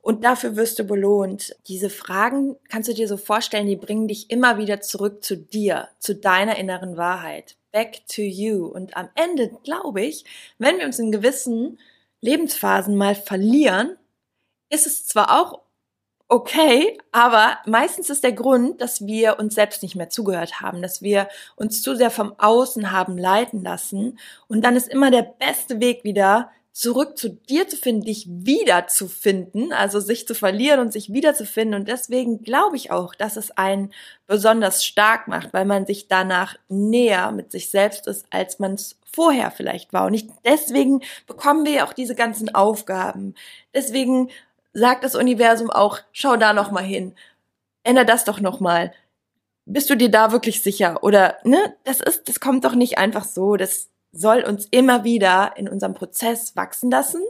Und 0.00 0.24
dafür 0.24 0.56
wirst 0.56 0.78
du 0.78 0.84
belohnt. 0.84 1.54
Diese 1.68 1.90
Fragen 1.90 2.56
kannst 2.70 2.88
du 2.88 2.94
dir 2.94 3.06
so 3.06 3.18
vorstellen, 3.18 3.66
die 3.66 3.76
bringen 3.76 4.08
dich 4.08 4.30
immer 4.30 4.56
wieder 4.56 4.80
zurück 4.80 5.22
zu 5.22 5.36
dir, 5.36 5.88
zu 5.98 6.14
deiner 6.14 6.56
inneren 6.56 6.96
Wahrheit. 6.96 7.56
Back 7.70 8.00
to 8.08 8.22
you. 8.22 8.64
Und 8.64 8.96
am 8.96 9.10
Ende 9.14 9.50
glaube 9.62 10.00
ich, 10.00 10.24
wenn 10.56 10.78
wir 10.78 10.86
uns 10.86 10.98
in 10.98 11.12
gewissen 11.12 11.78
Lebensphasen 12.24 12.96
mal 12.96 13.14
verlieren, 13.14 13.96
ist 14.70 14.86
es 14.86 15.06
zwar 15.06 15.40
auch 15.40 15.60
okay, 16.28 16.98
aber 17.12 17.58
meistens 17.66 18.08
ist 18.08 18.24
der 18.24 18.32
Grund, 18.32 18.80
dass 18.80 19.06
wir 19.06 19.38
uns 19.38 19.54
selbst 19.54 19.82
nicht 19.82 19.94
mehr 19.94 20.08
zugehört 20.08 20.62
haben, 20.62 20.80
dass 20.80 21.02
wir 21.02 21.28
uns 21.54 21.82
zu 21.82 21.94
sehr 21.94 22.10
vom 22.10 22.34
Außen 22.38 22.90
haben 22.92 23.18
leiten 23.18 23.62
lassen. 23.62 24.18
Und 24.48 24.62
dann 24.62 24.74
ist 24.74 24.88
immer 24.88 25.10
der 25.10 25.22
beste 25.22 25.80
Weg 25.80 26.02
wieder 26.04 26.50
zurück 26.74 27.16
zu 27.16 27.30
dir 27.30 27.68
zu 27.68 27.76
finden, 27.76 28.02
dich 28.02 28.26
wiederzufinden, 28.28 29.72
also 29.72 30.00
sich 30.00 30.26
zu 30.26 30.34
verlieren 30.34 30.80
und 30.80 30.92
sich 30.92 31.12
wiederzufinden. 31.12 31.80
Und 31.80 31.88
deswegen 31.88 32.42
glaube 32.42 32.76
ich 32.76 32.90
auch, 32.90 33.14
dass 33.14 33.36
es 33.36 33.52
einen 33.52 33.92
besonders 34.26 34.84
stark 34.84 35.28
macht, 35.28 35.52
weil 35.52 35.66
man 35.66 35.86
sich 35.86 36.08
danach 36.08 36.56
näher 36.68 37.30
mit 37.30 37.52
sich 37.52 37.70
selbst 37.70 38.08
ist, 38.08 38.26
als 38.30 38.58
man 38.58 38.74
es 38.74 38.98
vorher 39.04 39.52
vielleicht 39.52 39.92
war. 39.92 40.06
Und 40.06 40.14
ich, 40.14 40.26
deswegen 40.44 41.00
bekommen 41.28 41.64
wir 41.64 41.72
ja 41.72 41.86
auch 41.86 41.92
diese 41.92 42.16
ganzen 42.16 42.52
Aufgaben. 42.52 43.36
Deswegen 43.72 44.30
sagt 44.72 45.04
das 45.04 45.14
Universum 45.14 45.70
auch, 45.70 46.00
schau 46.10 46.36
da 46.36 46.52
noch 46.52 46.72
mal 46.72 46.82
hin. 46.82 47.14
Änder 47.84 48.04
das 48.04 48.24
doch 48.24 48.40
noch 48.40 48.58
mal. 48.58 48.92
Bist 49.64 49.90
du 49.90 49.96
dir 49.96 50.10
da 50.10 50.32
wirklich 50.32 50.60
sicher? 50.60 51.04
Oder, 51.04 51.36
ne? 51.44 51.76
Das 51.84 52.00
ist, 52.00 52.28
das 52.28 52.40
kommt 52.40 52.64
doch 52.64 52.74
nicht 52.74 52.98
einfach 52.98 53.24
so. 53.24 53.56
Das, 53.56 53.90
soll 54.14 54.42
uns 54.44 54.66
immer 54.70 55.04
wieder 55.04 55.52
in 55.56 55.68
unserem 55.68 55.94
Prozess 55.94 56.56
wachsen 56.56 56.90
lassen. 56.90 57.22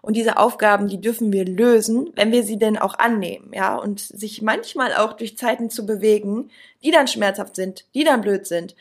Und 0.00 0.16
diese 0.16 0.38
Aufgaben, 0.38 0.88
die 0.88 1.00
dürfen 1.00 1.32
wir 1.32 1.44
lösen, 1.44 2.10
wenn 2.14 2.32
wir 2.32 2.44
sie 2.44 2.58
denn 2.58 2.78
auch 2.78 2.94
annehmen, 2.94 3.50
ja, 3.52 3.76
und 3.76 4.00
sich 4.00 4.42
manchmal 4.42 4.94
auch 4.94 5.14
durch 5.14 5.36
Zeiten 5.36 5.70
zu 5.70 5.84
bewegen, 5.84 6.50
die 6.82 6.92
dann 6.92 7.08
schmerzhaft 7.08 7.56
sind, 7.56 7.84
die 7.94 8.04
dann 8.04 8.20
blöd 8.20 8.46
sind. 8.46 8.76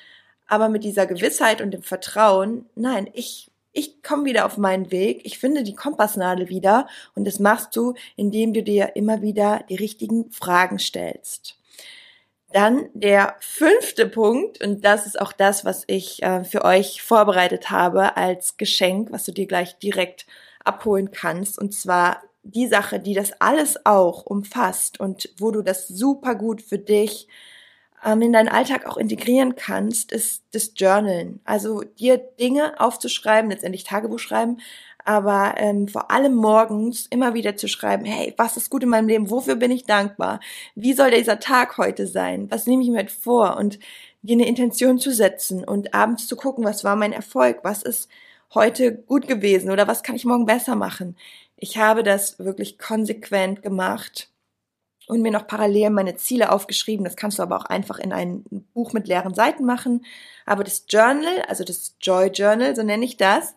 Aber 0.47 0.69
mit 0.69 0.83
dieser 0.83 1.07
Gewissheit 1.07 1.61
und 1.61 1.71
dem 1.71 1.81
Vertrauen, 1.81 2.67
nein, 2.75 3.09
ich, 3.13 3.49
ich 3.73 4.01
komme 4.03 4.25
wieder 4.25 4.45
auf 4.45 4.57
meinen 4.57 4.91
Weg, 4.91 5.21
ich 5.25 5.39
finde 5.39 5.63
die 5.63 5.75
Kompassnadel 5.75 6.49
wieder 6.49 6.87
und 7.15 7.25
das 7.25 7.39
machst 7.39 7.75
du, 7.75 7.95
indem 8.15 8.53
du 8.53 8.63
dir 8.63 8.95
immer 8.95 9.21
wieder 9.21 9.63
die 9.69 9.75
richtigen 9.75 10.31
Fragen 10.31 10.79
stellst. 10.79 11.56
Dann 12.53 12.89
der 12.93 13.35
fünfte 13.41 14.07
Punkt, 14.07 14.63
und 14.63 14.85
das 14.85 15.05
ist 15.05 15.19
auch 15.19 15.33
das, 15.33 15.65
was 15.65 15.83
ich 15.87 16.23
äh, 16.23 16.45
für 16.45 16.63
euch 16.63 17.01
vorbereitet 17.01 17.69
habe 17.71 18.15
als 18.15 18.55
Geschenk, 18.57 19.11
was 19.11 19.25
du 19.25 19.33
dir 19.33 19.47
gleich 19.47 19.77
direkt 19.79 20.25
abholen 20.63 21.11
kannst, 21.11 21.59
und 21.59 21.73
zwar 21.73 22.21
die 22.43 22.67
Sache, 22.67 22.99
die 23.01 23.13
das 23.13 23.33
alles 23.41 23.85
auch 23.85 24.25
umfasst 24.25 24.99
und 25.01 25.29
wo 25.37 25.51
du 25.51 25.61
das 25.61 25.87
super 25.89 26.35
gut 26.35 26.61
für 26.61 26.79
dich 26.79 27.27
ähm, 28.07 28.21
in 28.21 28.33
deinen 28.33 28.47
Alltag 28.47 28.87
auch 28.87 28.97
integrieren 28.97 29.55
kannst, 29.55 30.11
ist 30.13 30.43
das 30.51 30.71
Journalen. 30.75 31.41
Also 31.43 31.81
dir 31.81 32.17
Dinge 32.17 32.79
aufzuschreiben, 32.79 33.51
letztendlich 33.51 33.83
Tagebuch 33.83 34.19
schreiben, 34.19 34.59
aber 35.03 35.55
ähm, 35.57 35.87
vor 35.87 36.09
allem 36.09 36.35
morgens 36.35 37.07
immer 37.07 37.33
wieder 37.33 37.57
zu 37.57 37.67
schreiben, 37.67 38.05
hey, 38.05 38.33
was 38.37 38.57
ist 38.57 38.69
gut 38.69 38.83
in 38.83 38.89
meinem 38.89 39.07
Leben, 39.07 39.29
wofür 39.29 39.55
bin 39.55 39.71
ich 39.71 39.85
dankbar, 39.85 40.39
wie 40.75 40.93
soll 40.93 41.11
dieser 41.11 41.39
Tag 41.39 41.77
heute 41.77 42.07
sein, 42.07 42.49
was 42.49 42.65
nehme 42.65 42.83
ich 42.83 42.89
mir 42.89 42.99
heute 42.99 43.13
vor? 43.13 43.57
Und 43.57 43.79
dir 44.21 44.33
eine 44.33 44.47
Intention 44.47 44.99
zu 44.99 45.13
setzen 45.13 45.63
und 45.63 45.93
abends 45.93 46.27
zu 46.27 46.35
gucken, 46.35 46.63
was 46.63 46.83
war 46.83 46.95
mein 46.95 47.13
Erfolg, 47.13 47.59
was 47.63 47.83
ist 47.83 48.09
heute 48.53 48.93
gut 48.93 49.27
gewesen? 49.27 49.69
Oder 49.71 49.87
was 49.87 50.03
kann 50.03 50.15
ich 50.15 50.25
morgen 50.25 50.45
besser 50.45 50.75
machen. 50.75 51.15
Ich 51.57 51.77
habe 51.77 52.03
das 52.03 52.39
wirklich 52.39 52.77
konsequent 52.77 53.61
gemacht 53.61 54.29
und 55.07 55.21
mir 55.21 55.31
noch 55.31 55.47
parallel 55.47 55.89
meine 55.89 56.15
Ziele 56.17 56.51
aufgeschrieben. 56.51 57.05
Das 57.05 57.15
kannst 57.15 57.39
du 57.39 57.43
aber 57.43 57.57
auch 57.57 57.65
einfach 57.65 57.97
in 57.97 58.11
ein 58.11 58.43
Buch 58.73 58.93
mit 58.93 59.07
leeren 59.07 59.33
Seiten 59.33 59.65
machen. 59.65 60.05
Aber 60.45 60.63
das 60.63 60.85
Journal, 60.89 61.41
also 61.47 61.63
das 61.63 61.95
Joy 62.01 62.27
Journal, 62.27 62.75
so 62.75 62.83
nenne 62.83 63.05
ich 63.05 63.17
das, 63.17 63.55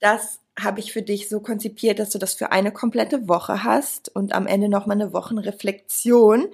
das 0.00 0.40
habe 0.58 0.80
ich 0.80 0.92
für 0.92 1.02
dich 1.02 1.28
so 1.28 1.40
konzipiert, 1.40 2.00
dass 2.00 2.10
du 2.10 2.18
das 2.18 2.34
für 2.34 2.50
eine 2.50 2.72
komplette 2.72 3.28
Woche 3.28 3.62
hast 3.62 4.14
und 4.14 4.32
am 4.32 4.46
Ende 4.46 4.68
nochmal 4.68 5.00
eine 5.00 5.12
Wochenreflexion. 5.12 6.48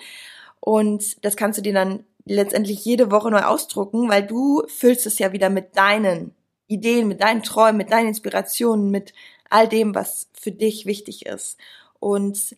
Und 0.61 1.25
das 1.25 1.37
kannst 1.37 1.59
du 1.59 1.63
dir 1.63 1.73
dann 1.73 2.05
letztendlich 2.27 2.85
jede 2.85 3.11
Woche 3.11 3.31
neu 3.31 3.43
ausdrucken, 3.43 4.09
weil 4.09 4.27
du 4.27 4.63
füllst 4.67 5.07
es 5.07 5.19
ja 5.19 5.33
wieder 5.33 5.51
mit 5.51 5.77
deinen 5.77 6.35
Ideen, 6.67 7.09
mit 7.09 7.23
deinen 7.23 7.43
Träumen, 7.43 7.77
mit 7.77 7.93
deinen 7.93 8.09
Inspirationen, 8.09 8.91
mit 8.91 9.15
all 9.51 9.69
dem, 9.69 9.95
was 9.95 10.29
für 10.33 10.53
dich 10.53 10.87
wichtig 10.87 11.27
ist. 11.27 11.59
Und 11.99 12.57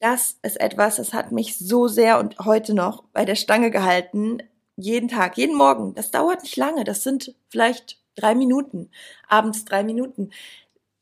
das 0.00 0.38
ist 0.42 0.60
etwas, 0.60 0.96
das 0.96 1.12
hat 1.12 1.32
mich 1.32 1.58
so 1.58 1.88
sehr 1.88 2.18
und 2.18 2.38
heute 2.40 2.74
noch 2.74 3.04
bei 3.12 3.24
der 3.24 3.36
Stange 3.36 3.70
gehalten. 3.70 4.42
Jeden 4.76 5.08
Tag, 5.08 5.38
jeden 5.38 5.56
Morgen. 5.56 5.94
Das 5.94 6.10
dauert 6.10 6.42
nicht 6.42 6.56
lange. 6.56 6.84
Das 6.84 7.02
sind 7.02 7.34
vielleicht 7.48 7.98
drei 8.14 8.34
Minuten. 8.34 8.90
Abends 9.28 9.64
drei 9.64 9.82
Minuten 9.84 10.30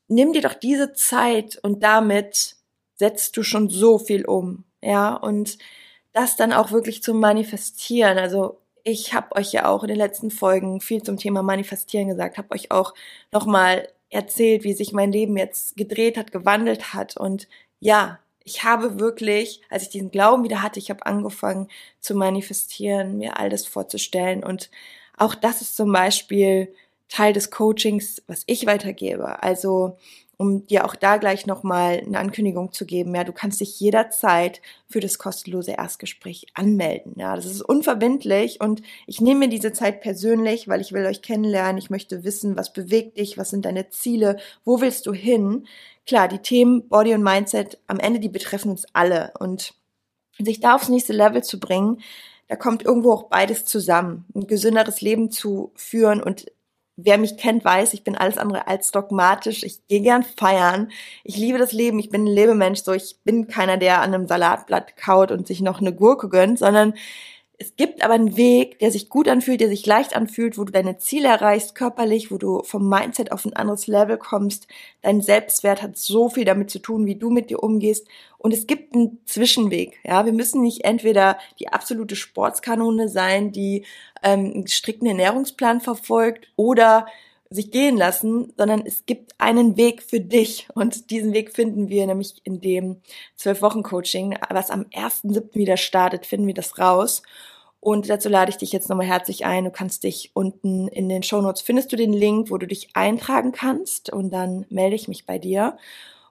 nimm 0.08 0.32
dir 0.32 0.42
doch 0.42 0.54
diese 0.54 0.92
Zeit 0.92 1.58
und 1.62 1.82
damit 1.82 2.56
setzt 2.96 3.36
du 3.36 3.42
schon 3.42 3.68
so 3.68 3.98
viel 3.98 4.24
um, 4.24 4.64
ja, 4.82 5.14
und 5.14 5.58
das 6.12 6.36
dann 6.36 6.52
auch 6.52 6.70
wirklich 6.70 7.02
zu 7.02 7.14
manifestieren. 7.14 8.18
Also 8.18 8.60
ich 8.84 9.14
habe 9.14 9.34
euch 9.36 9.52
ja 9.52 9.68
auch 9.68 9.82
in 9.82 9.88
den 9.88 9.96
letzten 9.96 10.30
Folgen 10.30 10.80
viel 10.80 11.02
zum 11.02 11.16
Thema 11.16 11.42
Manifestieren 11.42 12.08
gesagt, 12.08 12.38
habe 12.38 12.54
euch 12.54 12.70
auch 12.70 12.94
nochmal 13.32 13.88
erzählt, 14.10 14.62
wie 14.62 14.74
sich 14.74 14.92
mein 14.92 15.10
Leben 15.10 15.36
jetzt 15.36 15.76
gedreht 15.76 16.16
hat, 16.16 16.30
gewandelt 16.30 16.94
hat. 16.94 17.16
Und 17.16 17.48
ja, 17.80 18.20
ich 18.44 18.62
habe 18.62 19.00
wirklich, 19.00 19.62
als 19.70 19.84
ich 19.84 19.88
diesen 19.88 20.10
Glauben 20.10 20.44
wieder 20.44 20.62
hatte, 20.62 20.78
ich 20.78 20.90
habe 20.90 21.06
angefangen 21.06 21.68
zu 22.00 22.14
manifestieren, 22.14 23.16
mir 23.16 23.38
all 23.38 23.48
das 23.48 23.66
vorzustellen. 23.66 24.44
Und 24.44 24.70
auch 25.16 25.34
das 25.34 25.62
ist 25.62 25.76
zum 25.76 25.92
Beispiel 25.92 26.72
Teil 27.08 27.32
des 27.32 27.50
Coachings, 27.50 28.22
was 28.26 28.42
ich 28.46 28.66
weitergebe. 28.66 29.42
Also 29.42 29.96
um 30.36 30.66
dir 30.66 30.84
auch 30.84 30.96
da 30.96 31.16
gleich 31.16 31.46
nochmal 31.46 32.02
eine 32.04 32.18
Ankündigung 32.18 32.72
zu 32.72 32.86
geben, 32.86 33.14
ja, 33.14 33.24
du 33.24 33.32
kannst 33.32 33.60
dich 33.60 33.78
jederzeit 33.78 34.60
für 34.88 35.00
das 35.00 35.18
kostenlose 35.18 35.72
Erstgespräch 35.72 36.46
anmelden. 36.54 37.14
Ja, 37.16 37.36
das 37.36 37.46
ist 37.46 37.62
unverbindlich 37.62 38.60
und 38.60 38.82
ich 39.06 39.20
nehme 39.20 39.40
mir 39.40 39.48
diese 39.48 39.72
Zeit 39.72 40.00
persönlich, 40.00 40.68
weil 40.68 40.80
ich 40.80 40.92
will 40.92 41.06
euch 41.06 41.22
kennenlernen. 41.22 41.78
Ich 41.78 41.90
möchte 41.90 42.24
wissen, 42.24 42.56
was 42.56 42.72
bewegt 42.72 43.18
dich, 43.18 43.38
was 43.38 43.50
sind 43.50 43.64
deine 43.64 43.88
Ziele, 43.90 44.38
wo 44.64 44.80
willst 44.80 45.06
du 45.06 45.12
hin? 45.12 45.66
Klar, 46.06 46.28
die 46.28 46.38
Themen 46.38 46.88
Body 46.88 47.14
und 47.14 47.22
Mindset 47.22 47.78
am 47.86 47.98
Ende, 47.98 48.20
die 48.20 48.28
betreffen 48.28 48.70
uns 48.70 48.86
alle 48.92 49.32
und 49.38 49.74
sich 50.38 50.60
da 50.60 50.74
aufs 50.74 50.88
nächste 50.88 51.12
Level 51.12 51.42
zu 51.42 51.60
bringen, 51.60 52.00
da 52.48 52.56
kommt 52.56 52.82
irgendwo 52.82 53.12
auch 53.12 53.24
beides 53.24 53.64
zusammen. 53.64 54.26
Ein 54.34 54.46
gesünderes 54.46 55.00
Leben 55.00 55.30
zu 55.30 55.72
führen 55.74 56.22
und 56.22 56.46
Wer 56.96 57.18
mich 57.18 57.36
kennt, 57.36 57.64
weiß, 57.64 57.92
ich 57.92 58.04
bin 58.04 58.14
alles 58.14 58.38
andere 58.38 58.68
als 58.68 58.92
dogmatisch. 58.92 59.64
Ich 59.64 59.84
gehe 59.88 60.00
gern 60.00 60.22
feiern. 60.22 60.92
Ich 61.24 61.36
liebe 61.36 61.58
das 61.58 61.72
Leben. 61.72 61.98
Ich 61.98 62.08
bin 62.08 62.22
ein 62.22 62.32
Lebemensch. 62.32 62.82
So, 62.82 62.92
ich 62.92 63.16
bin 63.24 63.48
keiner, 63.48 63.78
der 63.78 64.00
an 64.00 64.14
einem 64.14 64.28
Salatblatt 64.28 64.96
kaut 64.96 65.32
und 65.32 65.48
sich 65.48 65.60
noch 65.60 65.80
eine 65.80 65.92
Gurke 65.92 66.28
gönnt, 66.28 66.60
sondern 66.60 66.94
es 67.58 67.76
gibt 67.76 68.02
aber 68.02 68.14
einen 68.14 68.36
Weg, 68.36 68.80
der 68.80 68.90
sich 68.90 69.08
gut 69.08 69.28
anfühlt, 69.28 69.60
der 69.60 69.68
sich 69.68 69.86
leicht 69.86 70.16
anfühlt, 70.16 70.58
wo 70.58 70.64
du 70.64 70.72
deine 70.72 70.98
Ziele 70.98 71.28
erreichst, 71.28 71.74
körperlich, 71.74 72.30
wo 72.32 72.38
du 72.38 72.62
vom 72.64 72.88
Mindset 72.88 73.30
auf 73.30 73.44
ein 73.44 73.54
anderes 73.54 73.86
Level 73.86 74.18
kommst. 74.18 74.66
Dein 75.02 75.20
Selbstwert 75.20 75.80
hat 75.80 75.96
so 75.96 76.28
viel 76.28 76.44
damit 76.44 76.70
zu 76.70 76.80
tun, 76.80 77.06
wie 77.06 77.14
du 77.14 77.30
mit 77.30 77.50
dir 77.50 77.62
umgehst. 77.62 78.08
Und 78.38 78.52
es 78.52 78.66
gibt 78.66 78.94
einen 78.94 79.20
Zwischenweg. 79.24 79.98
Ja, 80.04 80.24
wir 80.26 80.32
müssen 80.32 80.62
nicht 80.62 80.84
entweder 80.84 81.38
die 81.60 81.68
absolute 81.68 82.16
Sportskanone 82.16 83.08
sein, 83.08 83.52
die 83.52 83.84
ähm, 84.22 84.52
einen 84.54 84.66
strikten 84.66 85.06
Ernährungsplan 85.06 85.80
verfolgt 85.80 86.48
oder 86.56 87.06
sich 87.54 87.70
gehen 87.70 87.96
lassen, 87.96 88.52
sondern 88.56 88.82
es 88.84 89.06
gibt 89.06 89.32
einen 89.38 89.76
Weg 89.76 90.02
für 90.02 90.20
dich. 90.20 90.68
Und 90.74 91.10
diesen 91.10 91.32
Weg 91.32 91.54
finden 91.54 91.88
wir 91.88 92.06
nämlich 92.06 92.40
in 92.44 92.60
dem 92.60 93.00
zwölf 93.36 93.62
Wochen 93.62 93.82
Coaching, 93.82 94.36
was 94.50 94.70
am 94.70 94.82
1.7. 94.82 95.54
wieder 95.54 95.76
startet, 95.76 96.26
finden 96.26 96.46
wir 96.46 96.54
das 96.54 96.78
raus. 96.78 97.22
Und 97.80 98.08
dazu 98.08 98.28
lade 98.28 98.50
ich 98.50 98.56
dich 98.56 98.72
jetzt 98.72 98.88
nochmal 98.88 99.06
herzlich 99.06 99.44
ein. 99.44 99.64
Du 99.64 99.70
kannst 99.70 100.04
dich 100.04 100.30
unten 100.32 100.88
in 100.88 101.08
den 101.08 101.22
Show 101.22 101.40
Notes 101.42 101.60
findest 101.60 101.92
du 101.92 101.96
den 101.96 102.12
Link, 102.14 102.50
wo 102.50 102.58
du 102.58 102.66
dich 102.66 102.88
eintragen 102.94 103.52
kannst 103.52 104.10
und 104.10 104.30
dann 104.30 104.64
melde 104.70 104.96
ich 104.96 105.06
mich 105.06 105.26
bei 105.26 105.38
dir. 105.38 105.76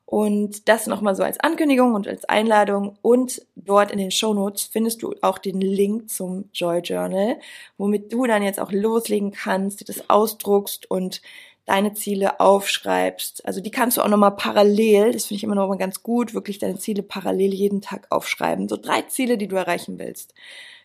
Und 0.06 0.68
das 0.70 0.88
nochmal 0.88 1.16
so 1.16 1.24
als 1.24 1.40
Ankündigung 1.40 1.94
und 1.96 2.08
als 2.08 2.26
Einladung. 2.26 2.98
Und 3.02 3.42
dort 3.56 3.92
in 3.92 3.98
den 3.98 4.12
Show 4.12 4.34
Notes 4.34 4.64
findest 4.64 5.02
du 5.02 5.16
auch 5.22 5.38
den 5.38 5.62
Link 5.62 6.10
zum 6.10 6.50
Joy 6.54 6.80
Journal, 6.80 7.40
womit 7.78 8.12
du 8.14 8.26
dann 8.26 8.44
jetzt 8.44 8.60
auch 8.60 8.72
loslegen 8.72 9.32
kannst, 9.32 9.88
das 9.90 10.10
ausdruckst 10.10 10.90
und 10.92 11.22
deine 11.66 11.94
Ziele 11.94 12.40
aufschreibst. 12.40 13.46
Also 13.46 13.62
die 13.62 13.72
kannst 13.72 13.98
du 13.98 14.02
auch 14.02 14.10
nochmal 14.10 14.36
parallel, 14.36 15.14
das 15.14 15.26
finde 15.26 15.38
ich 15.38 15.44
immer 15.44 15.56
noch 15.56 15.70
mal 15.70 15.78
ganz 15.78 16.04
gut, 16.04 16.34
wirklich 16.34 16.60
deine 16.60 16.78
Ziele 16.78 17.04
parallel 17.04 17.54
jeden 17.54 17.82
Tag 17.82 18.08
aufschreiben. 18.10 18.68
So 18.68 18.78
drei 18.78 19.04
Ziele, 19.04 19.38
die 19.38 19.48
du 19.48 19.56
erreichen 19.56 19.98
willst. 19.98 20.34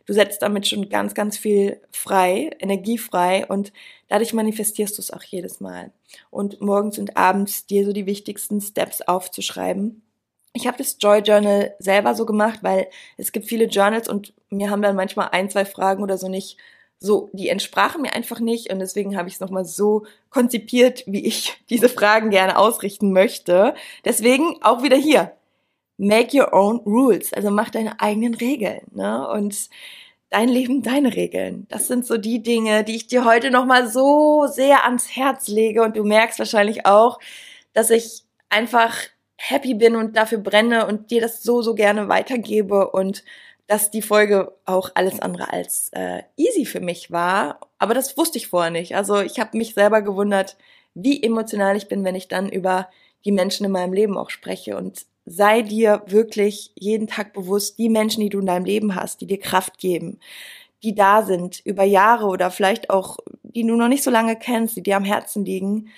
Du 0.08 0.14
setzt 0.14 0.40
damit 0.40 0.66
schon 0.66 0.88
ganz, 0.88 1.12
ganz 1.12 1.36
viel 1.36 1.82
frei, 1.90 2.50
energiefrei 2.60 3.44
und 3.46 3.74
dadurch 4.08 4.32
manifestierst 4.32 4.96
du 4.96 5.02
es 5.02 5.10
auch 5.10 5.22
jedes 5.22 5.60
Mal. 5.60 5.92
Und 6.30 6.62
morgens 6.62 6.98
und 6.98 7.18
abends 7.18 7.66
dir 7.66 7.84
so 7.84 7.92
die 7.92 8.06
wichtigsten 8.06 8.62
Steps 8.62 9.02
aufzuschreiben. 9.02 10.00
Ich 10.54 10.66
habe 10.66 10.78
das 10.78 10.96
Joy 10.98 11.18
Journal 11.18 11.74
selber 11.78 12.14
so 12.14 12.24
gemacht, 12.24 12.60
weil 12.62 12.88
es 13.18 13.32
gibt 13.32 13.48
viele 13.48 13.66
Journals 13.66 14.08
und 14.08 14.32
mir 14.48 14.70
haben 14.70 14.80
dann 14.80 14.96
manchmal 14.96 15.28
ein, 15.32 15.50
zwei 15.50 15.66
Fragen 15.66 16.02
oder 16.02 16.16
so 16.16 16.28
nicht 16.28 16.56
so, 16.98 17.28
die 17.34 17.50
entsprachen 17.50 18.00
mir 18.00 18.14
einfach 18.14 18.40
nicht 18.40 18.72
und 18.72 18.78
deswegen 18.78 19.14
habe 19.14 19.28
ich 19.28 19.34
es 19.34 19.40
nochmal 19.40 19.66
so 19.66 20.06
konzipiert, 20.30 21.04
wie 21.06 21.26
ich 21.26 21.60
diese 21.68 21.90
Fragen 21.90 22.30
gerne 22.30 22.56
ausrichten 22.56 23.12
möchte. 23.12 23.74
Deswegen 24.06 24.62
auch 24.62 24.82
wieder 24.82 24.96
hier. 24.96 25.32
Make 25.98 26.36
your 26.38 26.54
own 26.54 26.80
rules, 26.86 27.32
also 27.32 27.50
mach 27.50 27.70
deine 27.70 28.00
eigenen 28.00 28.34
Regeln, 28.34 28.82
ne? 28.92 29.28
Und 29.28 29.68
dein 30.30 30.48
Leben, 30.48 30.82
deine 30.82 31.14
Regeln. 31.14 31.66
Das 31.70 31.88
sind 31.88 32.06
so 32.06 32.18
die 32.18 32.42
Dinge, 32.42 32.84
die 32.84 32.96
ich 32.96 33.06
dir 33.06 33.24
heute 33.24 33.50
nochmal 33.50 33.88
so 33.88 34.46
sehr 34.46 34.84
ans 34.84 35.16
Herz 35.16 35.48
lege 35.48 35.82
und 35.82 35.96
du 35.96 36.04
merkst 36.04 36.38
wahrscheinlich 36.38 36.86
auch, 36.86 37.18
dass 37.72 37.90
ich 37.90 38.24
einfach 38.48 38.94
happy 39.36 39.74
bin 39.74 39.96
und 39.96 40.16
dafür 40.16 40.38
brenne 40.38 40.86
und 40.86 41.10
dir 41.10 41.20
das 41.20 41.42
so, 41.42 41.62
so 41.62 41.74
gerne 41.74 42.08
weitergebe 42.08 42.90
und 42.90 43.24
dass 43.66 43.90
die 43.90 44.02
Folge 44.02 44.52
auch 44.64 44.90
alles 44.94 45.20
andere 45.20 45.52
als 45.52 45.90
äh, 45.92 46.22
easy 46.36 46.64
für 46.64 46.80
mich 46.80 47.10
war. 47.10 47.60
Aber 47.78 47.94
das 47.94 48.16
wusste 48.16 48.38
ich 48.38 48.48
vorher 48.48 48.70
nicht. 48.70 48.96
Also 48.96 49.20
ich 49.20 49.38
habe 49.38 49.56
mich 49.56 49.74
selber 49.74 50.02
gewundert, 50.02 50.56
wie 50.94 51.22
emotional 51.22 51.76
ich 51.76 51.86
bin, 51.86 52.04
wenn 52.04 52.14
ich 52.14 52.28
dann 52.28 52.48
über 52.48 52.88
die 53.24 53.32
Menschen 53.32 53.66
in 53.66 53.72
meinem 53.72 53.92
Leben 53.92 54.16
auch 54.16 54.30
spreche. 54.30 54.76
Und 54.76 55.06
sei 55.28 55.62
dir 55.62 56.02
wirklich 56.06 56.72
jeden 56.74 57.06
Tag 57.06 57.32
bewusst, 57.32 57.78
die 57.78 57.88
Menschen, 57.88 58.22
die 58.22 58.28
du 58.28 58.40
in 58.40 58.46
deinem 58.46 58.64
Leben 58.64 58.94
hast, 58.94 59.20
die 59.20 59.26
dir 59.26 59.38
Kraft 59.38 59.78
geben, 59.78 60.18
die 60.82 60.94
da 60.94 61.24
sind 61.24 61.60
über 61.64 61.84
Jahre 61.84 62.26
oder 62.26 62.50
vielleicht 62.50 62.90
auch, 62.90 63.18
die 63.42 63.66
du 63.66 63.76
noch 63.76 63.88
nicht 63.88 64.04
so 64.04 64.10
lange 64.10 64.36
kennst, 64.36 64.76
die 64.76 64.82
dir 64.82 64.96
am 64.96 65.04
Herzen 65.04 65.44
liegen, 65.44 65.88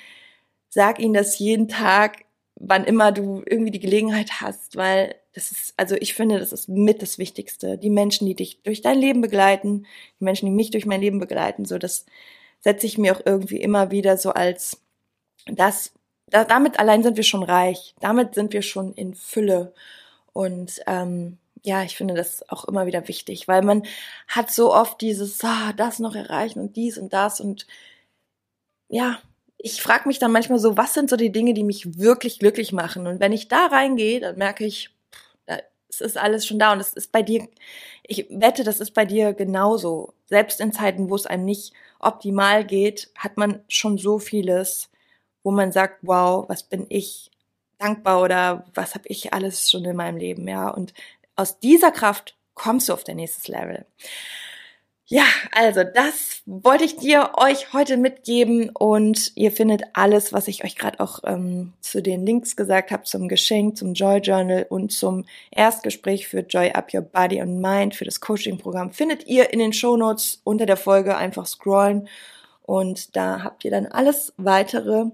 sag 0.69 1.01
ihnen 1.01 1.15
das 1.15 1.39
jeden 1.39 1.69
Tag, 1.69 2.25
wann 2.57 2.85
immer 2.85 3.13
du 3.13 3.43
irgendwie 3.47 3.71
die 3.71 3.81
Gelegenheit 3.81 4.41
hast, 4.41 4.77
weil 4.77 5.15
das 5.33 5.51
ist, 5.53 5.75
also 5.77 5.97
ich 5.97 6.15
finde, 6.15 6.39
das 6.39 6.53
ist 6.53 6.69
mit 6.69 7.03
das 7.03 7.19
Wichtigste. 7.19 7.79
Die 7.79 7.91
Menschen, 7.91 8.27
die 8.27 8.35
dich 8.35 8.63
durch 8.63 8.83
dein 8.83 8.99
Leben 8.99 9.21
begleiten, 9.21 9.87
die 10.19 10.25
Menschen, 10.25 10.47
die 10.47 10.53
mich 10.53 10.71
durch 10.71 10.87
mein 10.87 11.01
Leben 11.01 11.21
begleiten, 11.21 11.65
so 11.65 11.79
das 11.79 12.07
setze 12.61 12.87
ich 12.87 12.99
mir 12.99 13.17
auch 13.17 13.23
irgendwie 13.25 13.57
immer 13.57 13.91
wieder 13.91 14.17
so 14.17 14.31
als 14.31 14.83
das, 15.47 15.93
da, 16.31 16.45
damit 16.45 16.79
allein 16.79 17.03
sind 17.03 17.17
wir 17.17 17.25
schon 17.25 17.43
reich, 17.43 17.95
damit 18.01 18.35
sind 18.35 18.53
wir 18.53 18.63
schon 18.63 18.95
in 18.95 19.15
Fülle. 19.15 19.73
Und 20.33 20.81
ähm, 20.87 21.39
ja, 21.63 21.83
ich 21.83 21.97
finde 21.97 22.15
das 22.15 22.49
auch 22.49 22.65
immer 22.67 22.87
wieder 22.87 23.09
wichtig, 23.09 23.49
weil 23.49 23.63
man 23.63 23.83
hat 24.29 24.51
so 24.51 24.73
oft 24.75 25.01
dieses, 25.01 25.43
ah, 25.45 25.73
das 25.77 25.99
noch 25.99 26.15
erreichen 26.15 26.61
und 26.61 26.77
dies 26.77 26.99
und 26.99 27.13
das. 27.13 27.41
Und 27.41 27.67
ja, 28.89 29.19
ich 29.59 29.83
frage 29.83 30.09
mich 30.09 30.19
dann 30.19 30.33
manchmal 30.33 30.59
so, 30.59 30.77
was 30.77 30.95
sind 30.95 31.11
so 31.11 31.17
die 31.17 31.33
Dinge, 31.33 31.55
die 31.55 31.65
mich 31.65 31.99
wirklich 31.99 32.39
glücklich 32.39 32.73
machen? 32.73 33.07
Und 33.07 33.21
wenn 33.21 33.33
ich 33.33 33.49
da 33.49 33.67
reingehe, 33.67 34.21
dann 34.21 34.39
merke 34.39 34.65
ich, 34.65 34.91
es 35.91 36.01
ist 36.01 36.17
alles 36.17 36.47
schon 36.47 36.59
da. 36.59 36.73
Und 36.73 36.81
es 36.81 36.93
ist 36.93 37.13
bei 37.13 37.23
dir, 37.23 37.49
ich 38.05 38.27
wette, 38.31 38.65
das 38.65 38.81
ist 38.81 38.95
bei 38.95 39.05
dir 39.05 39.35
genauso. 39.35 40.15
Selbst 40.27 40.61
in 40.61 40.73
Zeiten, 40.73 41.11
wo 41.11 41.17
es 41.17 41.27
einem 41.27 41.45
nicht 41.45 41.73
optimal 41.99 42.65
geht, 42.65 43.11
hat 43.17 43.37
man 43.37 43.63
schon 43.69 43.99
so 43.99 44.19
vieles, 44.19 44.90
wo 45.43 45.51
man 45.51 45.73
sagt, 45.73 45.99
wow, 46.03 46.49
was 46.49 46.63
bin 46.63 46.87
ich 46.89 47.31
dankbar 47.79 48.23
oder 48.23 48.65
was 48.75 48.95
habe 48.95 49.09
ich 49.09 49.33
alles 49.33 49.71
schon 49.71 49.85
in 49.85 49.97
meinem 49.97 50.19
Leben, 50.19 50.47
ja. 50.47 50.69
Und 50.69 50.93
aus 51.37 51.59
dieser 51.59 51.91
Kraft 51.91 52.37
kommst 52.55 52.89
du 52.89 52.93
auf 52.93 53.05
dein 53.05 53.17
nächstes 53.17 53.49
Level. 53.49 53.87
Ja, 55.13 55.25
also 55.51 55.83
das 55.83 56.43
wollte 56.47 56.85
ich 56.85 56.97
dir 56.97 57.33
euch 57.37 57.73
heute 57.73 57.97
mitgeben 57.97 58.71
und 58.71 59.33
ihr 59.35 59.51
findet 59.51 59.83
alles, 59.93 60.33
was 60.33 60.47
ich 60.47 60.63
euch 60.63 60.77
gerade 60.77 61.01
auch 61.01 61.19
ähm, 61.25 61.73
zu 61.81 62.01
den 62.01 62.25
Links 62.25 62.55
gesagt 62.55 62.93
habe, 62.93 63.03
zum 63.03 63.27
Geschenk, 63.27 63.77
zum 63.77 63.95
Joy 63.95 64.19
Journal 64.19 64.67
und 64.69 64.93
zum 64.93 65.25
Erstgespräch 65.51 66.29
für 66.29 66.43
Joy 66.43 66.71
Up 66.71 66.95
Your 66.95 67.01
Body 67.01 67.41
and 67.41 67.61
Mind 67.61 67.97
für 67.97 68.05
das 68.05 68.21
Coaching-Programm, 68.21 68.93
findet 68.93 69.27
ihr 69.27 69.53
in 69.53 69.59
den 69.59 69.73
Show 69.73 69.97
Notes 69.97 70.43
unter 70.45 70.65
der 70.65 70.77
Folge 70.77 71.17
einfach 71.17 71.47
scrollen 71.47 72.07
und 72.71 73.17
da 73.17 73.43
habt 73.43 73.65
ihr 73.65 73.73
dann 73.73 73.87
alles 73.87 74.33
weitere. 74.37 75.07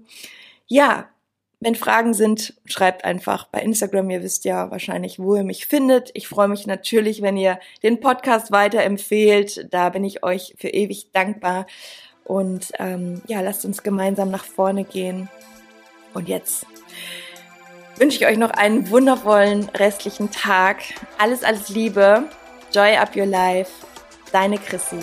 Ja, 0.67 1.09
wenn 1.59 1.73
Fragen 1.73 2.13
sind, 2.13 2.53
schreibt 2.65 3.03
einfach 3.03 3.47
bei 3.47 3.61
Instagram. 3.61 4.11
Ihr 4.11 4.21
wisst 4.21 4.45
ja 4.45 4.69
wahrscheinlich, 4.69 5.17
wo 5.17 5.35
ihr 5.35 5.43
mich 5.43 5.65
findet. 5.65 6.11
Ich 6.13 6.27
freue 6.27 6.49
mich 6.49 6.67
natürlich, 6.67 7.23
wenn 7.23 7.35
ihr 7.35 7.59
den 7.81 7.99
Podcast 7.99 8.51
weiterempfehlt. 8.51 9.73
Da 9.73 9.89
bin 9.89 10.03
ich 10.03 10.23
euch 10.23 10.53
für 10.59 10.67
ewig 10.67 11.11
dankbar. 11.13 11.65
Und 12.25 12.73
ähm, 12.77 13.23
ja, 13.25 13.41
lasst 13.41 13.65
uns 13.65 13.81
gemeinsam 13.81 14.29
nach 14.29 14.45
vorne 14.45 14.83
gehen. 14.83 15.27
Und 16.13 16.29
jetzt 16.29 16.67
wünsche 17.95 18.19
ich 18.19 18.27
euch 18.27 18.37
noch 18.37 18.51
einen 18.51 18.91
wundervollen 18.91 19.67
restlichen 19.69 20.29
Tag. 20.29 20.83
Alles, 21.17 21.43
alles 21.43 21.69
Liebe. 21.69 22.25
Joy 22.71 22.97
up 22.97 23.15
your 23.15 23.25
life. 23.25 23.71
Deine 24.31 24.59
Chrissy. 24.59 24.99